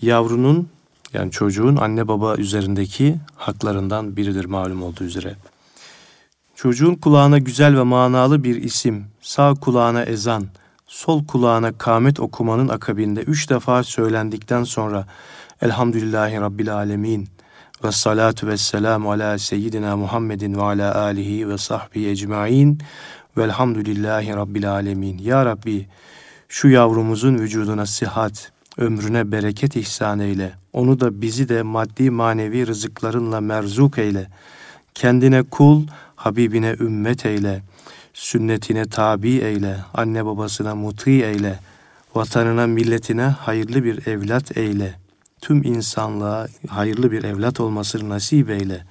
yavrunun 0.02 0.68
yani 1.12 1.30
çocuğun 1.30 1.76
anne 1.76 2.08
baba 2.08 2.36
üzerindeki 2.36 3.16
haklarından 3.36 4.16
biridir 4.16 4.44
malum 4.44 4.82
olduğu 4.82 5.04
üzere. 5.04 5.36
Çocuğun 6.54 6.94
kulağına 6.94 7.38
güzel 7.38 7.78
ve 7.78 7.82
manalı 7.82 8.44
bir 8.44 8.56
isim, 8.62 9.06
sağ 9.20 9.54
kulağına 9.54 10.02
ezan, 10.02 10.46
sol 10.88 11.26
kulağına 11.26 11.72
kâmet 11.78 12.20
okumanın 12.20 12.68
akabinde 12.68 13.20
üç 13.20 13.50
defa 13.50 13.82
söylendikten 13.82 14.64
sonra 14.64 15.06
Elhamdülillahi 15.62 16.40
Rabbil 16.40 16.74
Alemin 16.74 17.28
ve 17.84 17.92
salatu 17.92 18.46
ve 18.46 18.56
selamu 18.56 19.10
ala 19.10 19.38
seyyidina 19.38 19.96
Muhammedin 19.96 20.54
ve 20.54 20.62
ala 20.62 21.00
alihi 21.00 21.48
ve 21.48 21.58
sahbihi 21.58 22.08
ecmain 22.08 22.78
velhamdülillahi 23.38 24.36
Rabbil 24.36 24.70
Alemin. 24.70 25.18
Ya 25.18 25.44
Rabbi 25.44 25.86
şu 26.48 26.68
yavrumuzun 26.68 27.38
vücuduna 27.38 27.86
sihat, 27.86 28.52
ömrüne 28.78 29.32
bereket 29.32 29.76
ihsan 29.76 30.20
eyle. 30.20 30.52
Onu 30.72 31.00
da 31.00 31.22
bizi 31.22 31.48
de 31.48 31.62
maddi 31.62 32.10
manevi 32.10 32.66
rızıklarınla 32.66 33.40
merzuk 33.40 33.98
eyle. 33.98 34.26
Kendine 34.94 35.42
kul, 35.42 35.86
Habibine 36.16 36.76
ümmet 36.80 37.26
eyle. 37.26 37.62
Sünnetine 38.18 38.88
tabi 38.88 39.30
eyle. 39.30 39.76
Anne 39.94 40.26
babasına 40.26 40.74
muti 40.74 41.10
eyle. 41.10 41.58
Vatanına, 42.14 42.66
milletine 42.66 43.22
hayırlı 43.22 43.84
bir 43.84 44.06
evlat 44.06 44.56
eyle. 44.56 44.94
Tüm 45.40 45.64
insanlığa 45.64 46.46
hayırlı 46.68 47.12
bir 47.12 47.24
evlat 47.24 47.60
olmasını 47.60 48.08
nasip 48.08 48.50
eyle 48.50 48.84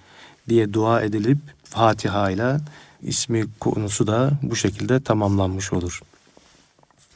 diye 0.49 0.73
dua 0.73 1.01
edilip 1.01 1.37
Fatiha 1.63 2.31
ile 2.31 2.57
ismi 3.01 3.45
konusu 3.59 4.07
da 4.07 4.31
bu 4.41 4.55
şekilde 4.55 4.99
tamamlanmış 5.03 5.73
olur. 5.73 6.01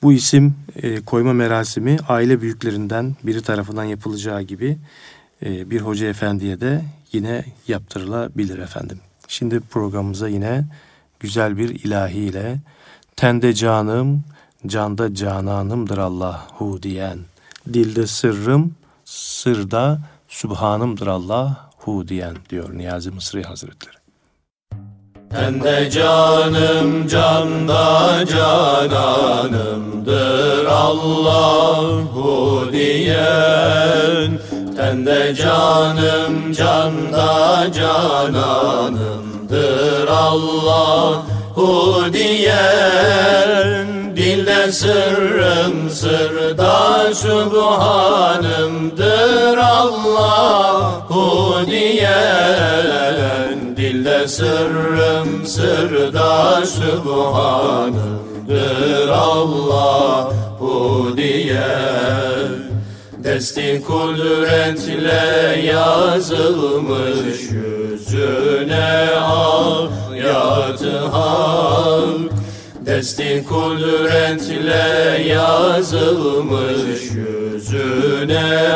Bu 0.04 0.14
isim 0.14 0.56
e, 0.76 1.02
koyma 1.02 1.34
merasimi 1.34 1.98
aile 2.08 2.42
büyüklerinden 2.42 3.16
biri 3.24 3.42
tarafından 3.42 3.84
yapılacağı 3.84 4.42
gibi 4.42 4.78
e, 5.46 5.70
bir 5.70 5.82
hoca 5.82 6.08
efendiye 6.08 6.62
de 6.62 6.82
yine 7.12 7.46
yaptırılabilir 7.68 8.60
efendim. 8.60 9.00
Şimdi 9.28 9.60
programımıza 9.60 10.28
yine 10.28 10.66
güzel 11.22 11.58
bir 11.58 11.70
ilahiyle 11.70 12.60
tende 13.16 13.54
canım, 13.54 14.24
canda 14.68 15.16
cananımdır 15.16 15.98
Allahu 15.98 16.84
diyen, 16.84 17.20
dilde 17.74 18.08
sırrım, 18.08 18.76
sırda 19.06 20.00
Sübhanımdır 20.32 21.08
Allahu 21.08 22.08
diyen 22.08 22.38
diyor 22.50 22.78
Niyazi 22.78 23.12
Mısri 23.12 23.44
Hazretleri. 23.44 23.96
Tende 25.30 25.90
canım 25.90 27.08
canda 27.08 28.26
cananımdır 28.26 30.66
Allahu 30.66 32.70
diyen 32.72 34.40
Tende 34.78 35.36
canım 35.36 36.54
canda 36.54 37.72
cananımdır 39.52 40.08
Allahu 40.08 42.04
diyen 42.14 43.88
Dilde 44.16 44.72
sırrım 44.72 45.90
sırda 45.90 47.14
Sübhanımdır 47.14 49.58
Allahu 49.58 51.66
diyen 51.66 53.58
Dilde 53.78 54.28
sırrım 54.28 55.46
sırda 55.46 56.66
Sübhanımdır 56.66 59.10
Allahu 59.10 61.14
diyen 61.18 62.62
Desti 63.24 63.84
kudretle 63.88 65.62
yazılmış 65.66 67.42
yüzüne 68.14 69.10
ayat-ı 70.10 70.98
hak. 70.98 72.32
Desti 72.86 73.46
kudretle 73.50 75.24
yazılmış 75.28 77.02
yüzüne 77.02 78.74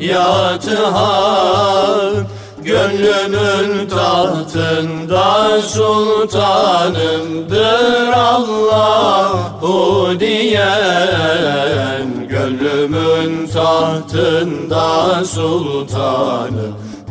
ayat-ı 0.00 0.86
hak. 0.86 2.26
Gönlümün 2.62 3.88
tahtında 3.88 5.62
sultanımdır 5.62 8.12
Allahu 8.12 10.20
diyen. 10.20 12.28
Gönlümün 12.28 13.46
tahtında 13.46 15.24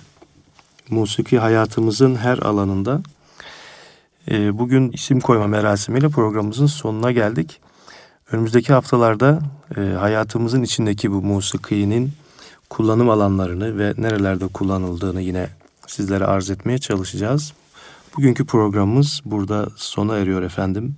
musiki 0.90 1.38
hayatımızın 1.38 2.16
her 2.16 2.38
alanında 2.38 3.02
e, 4.30 4.58
bugün 4.58 4.92
isim 4.92 5.20
koyma 5.20 5.46
merasimiyle 5.46 6.08
programımızın 6.08 6.66
sonuna 6.66 7.12
geldik. 7.12 7.60
Önümüzdeki 8.32 8.72
haftalarda 8.72 9.38
e, 9.76 9.80
hayatımızın 9.80 10.62
içindeki 10.62 11.12
bu 11.12 11.22
musikinin 11.22 12.12
kullanım 12.70 13.10
alanlarını 13.10 13.78
ve 13.78 13.94
nerelerde 13.98 14.46
kullanıldığını 14.46 15.20
yine 15.20 15.48
sizlere 15.86 16.24
arz 16.24 16.50
etmeye 16.50 16.78
çalışacağız. 16.78 17.52
Bugünkü 18.16 18.46
programımız 18.46 19.20
burada 19.24 19.68
sona 19.76 20.16
eriyor 20.16 20.42
efendim. 20.42 20.96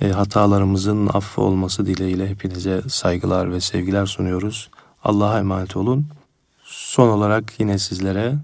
E, 0.00 0.08
hatalarımızın 0.08 1.06
affı 1.06 1.42
olması 1.42 1.86
dileğiyle 1.86 2.28
hepinize 2.28 2.82
saygılar 2.88 3.52
ve 3.52 3.60
sevgiler 3.60 4.06
sunuyoruz. 4.06 4.70
Allah'a 5.04 5.38
emanet 5.38 5.76
olun. 5.76 6.06
Son 6.64 7.08
olarak 7.08 7.60
yine 7.60 7.78
sizlere 7.78 8.34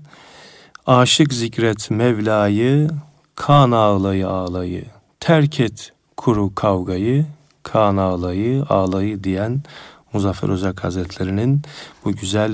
aşık 0.86 1.32
zikret 1.34 1.90
Mevla'yı, 1.90 2.90
kan 3.34 3.70
ağlayı 3.70 4.28
ağlayı, 4.28 4.84
terk 5.20 5.60
et 5.60 5.92
kuru 6.16 6.54
kavgayı, 6.54 7.26
kan 7.64 7.96
ağlayı 7.96 8.64
ağlayı 8.68 9.24
diyen 9.24 9.62
Muzaffer 10.12 10.48
Özak 10.48 10.84
Hazretleri'nin 10.84 11.62
bu 12.04 12.12
güzel 12.12 12.52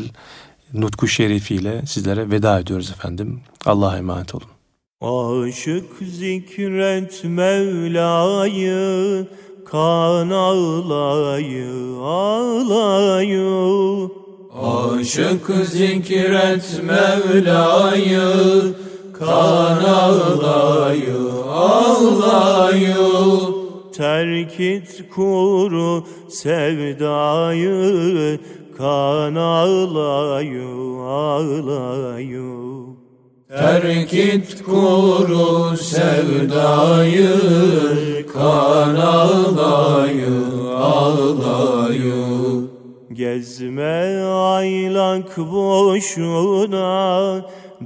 nutku 0.75 1.09
şerifiyle 1.09 1.87
sizlere 1.87 2.31
veda 2.31 2.61
ediyoruz 2.61 2.91
efendim. 2.91 3.41
Allah'a 3.67 3.99
emanet 3.99 4.35
olun. 4.35 4.47
Aşık 5.01 5.85
zikret 6.01 7.25
Mevla'yı 7.25 9.27
Kan 9.71 10.31
ağlayı 10.31 11.97
ağlayı 12.03 14.09
Aşık 14.63 15.51
zikret 15.65 16.83
Mevla'yı 16.83 18.23
Kan 19.19 19.85
ağlayı 19.85 21.17
ağlayı 21.51 22.97
Terk 24.01 24.57
et 24.61 25.05
kuru 25.15 26.05
sevdayı 26.29 27.71
Kan 28.79 29.35
ağlayı 29.35 30.69
ağlayı 31.03 32.51
Terk 33.49 34.15
et 34.15 34.63
kuru 34.65 35.77
sevdayı 35.77 37.37
Kan 38.35 38.95
ağlayı 38.95 40.41
ağlayı 40.77 42.25
Gezme 43.13 44.23
aylak 44.25 45.39
boşuna 45.39 46.91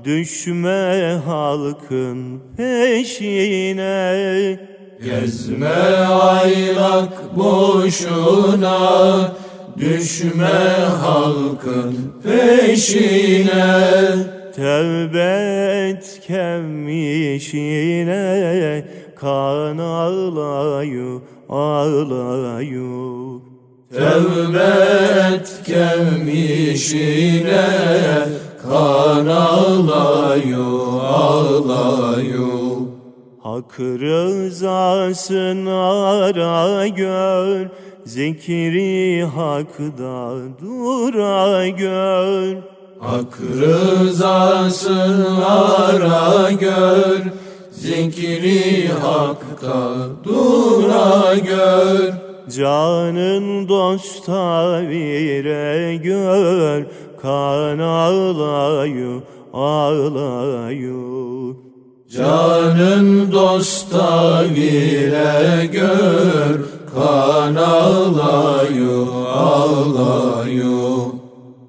Düşme 0.04 1.20
halkın 1.26 2.42
peşine 2.56 3.94
Gezme 5.04 5.68
aylak 6.06 7.36
boşuna 7.36 8.78
Düşme 9.78 10.46
halkın 11.02 11.96
peşine. 12.22 13.84
Tevbe 14.56 15.88
et 15.88 16.20
kem 16.26 16.88
işine 17.36 18.84
Kan 19.20 19.78
ağlayı 19.78 21.20
ağlayı 21.48 22.90
Tevbe 23.94 24.72
et 25.34 25.52
kem 25.66 26.28
işine 26.28 27.66
Kan 28.62 29.26
ağlayı 29.26 30.56
ağlayı 31.02 32.53
Hak 33.54 33.80
rızasını 33.80 35.74
ara 35.74 36.86
gör 36.86 37.66
Zikri 38.04 39.24
hakda 39.24 40.36
dura 40.60 41.66
gör. 41.66 42.56
Hak 43.00 43.40
rızasını 43.60 45.46
ara 45.46 46.50
gör 46.50 47.20
Zikri 47.70 48.88
hakta 48.88 50.06
dura 50.24 51.34
gör. 51.34 52.14
Canın 52.56 53.68
dosta 53.68 54.80
vire 54.88 55.96
gör 55.96 56.86
Kan 57.22 57.78
ağlayı 57.78 59.22
ağlayı 59.52 61.14
Canın 62.16 63.32
dosta 63.32 64.44
vire 64.54 65.66
gör 65.66 66.60
Kan 66.94 67.54
ağlayı 67.54 68.98
ağlayı 69.32 70.74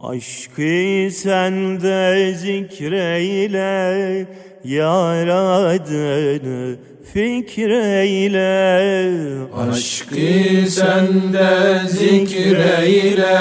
Aşkı 0.04 1.10
sende 1.12 2.34
zikreyle 2.34 4.28
Yar 4.64 5.28
adını 5.28 6.76
fikreyle. 7.14 8.42
Aşkı 9.70 10.72
sende 10.72 11.80
zikreyle 11.90 13.38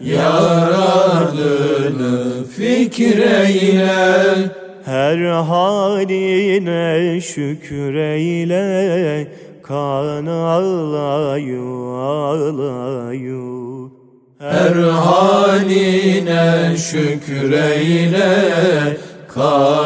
Yar 0.00 0.72
ardını 0.72 2.44
fikreyle 2.56 3.90
Her 4.90 5.18
haline 5.42 7.20
şükreyle 7.20 8.66
Kan 9.62 10.26
ağlayı 10.26 11.62
ağlayı 11.94 13.40
Her 14.38 14.76
haline 14.82 16.76
şükreyle 16.76 18.28
Kan 19.34 19.80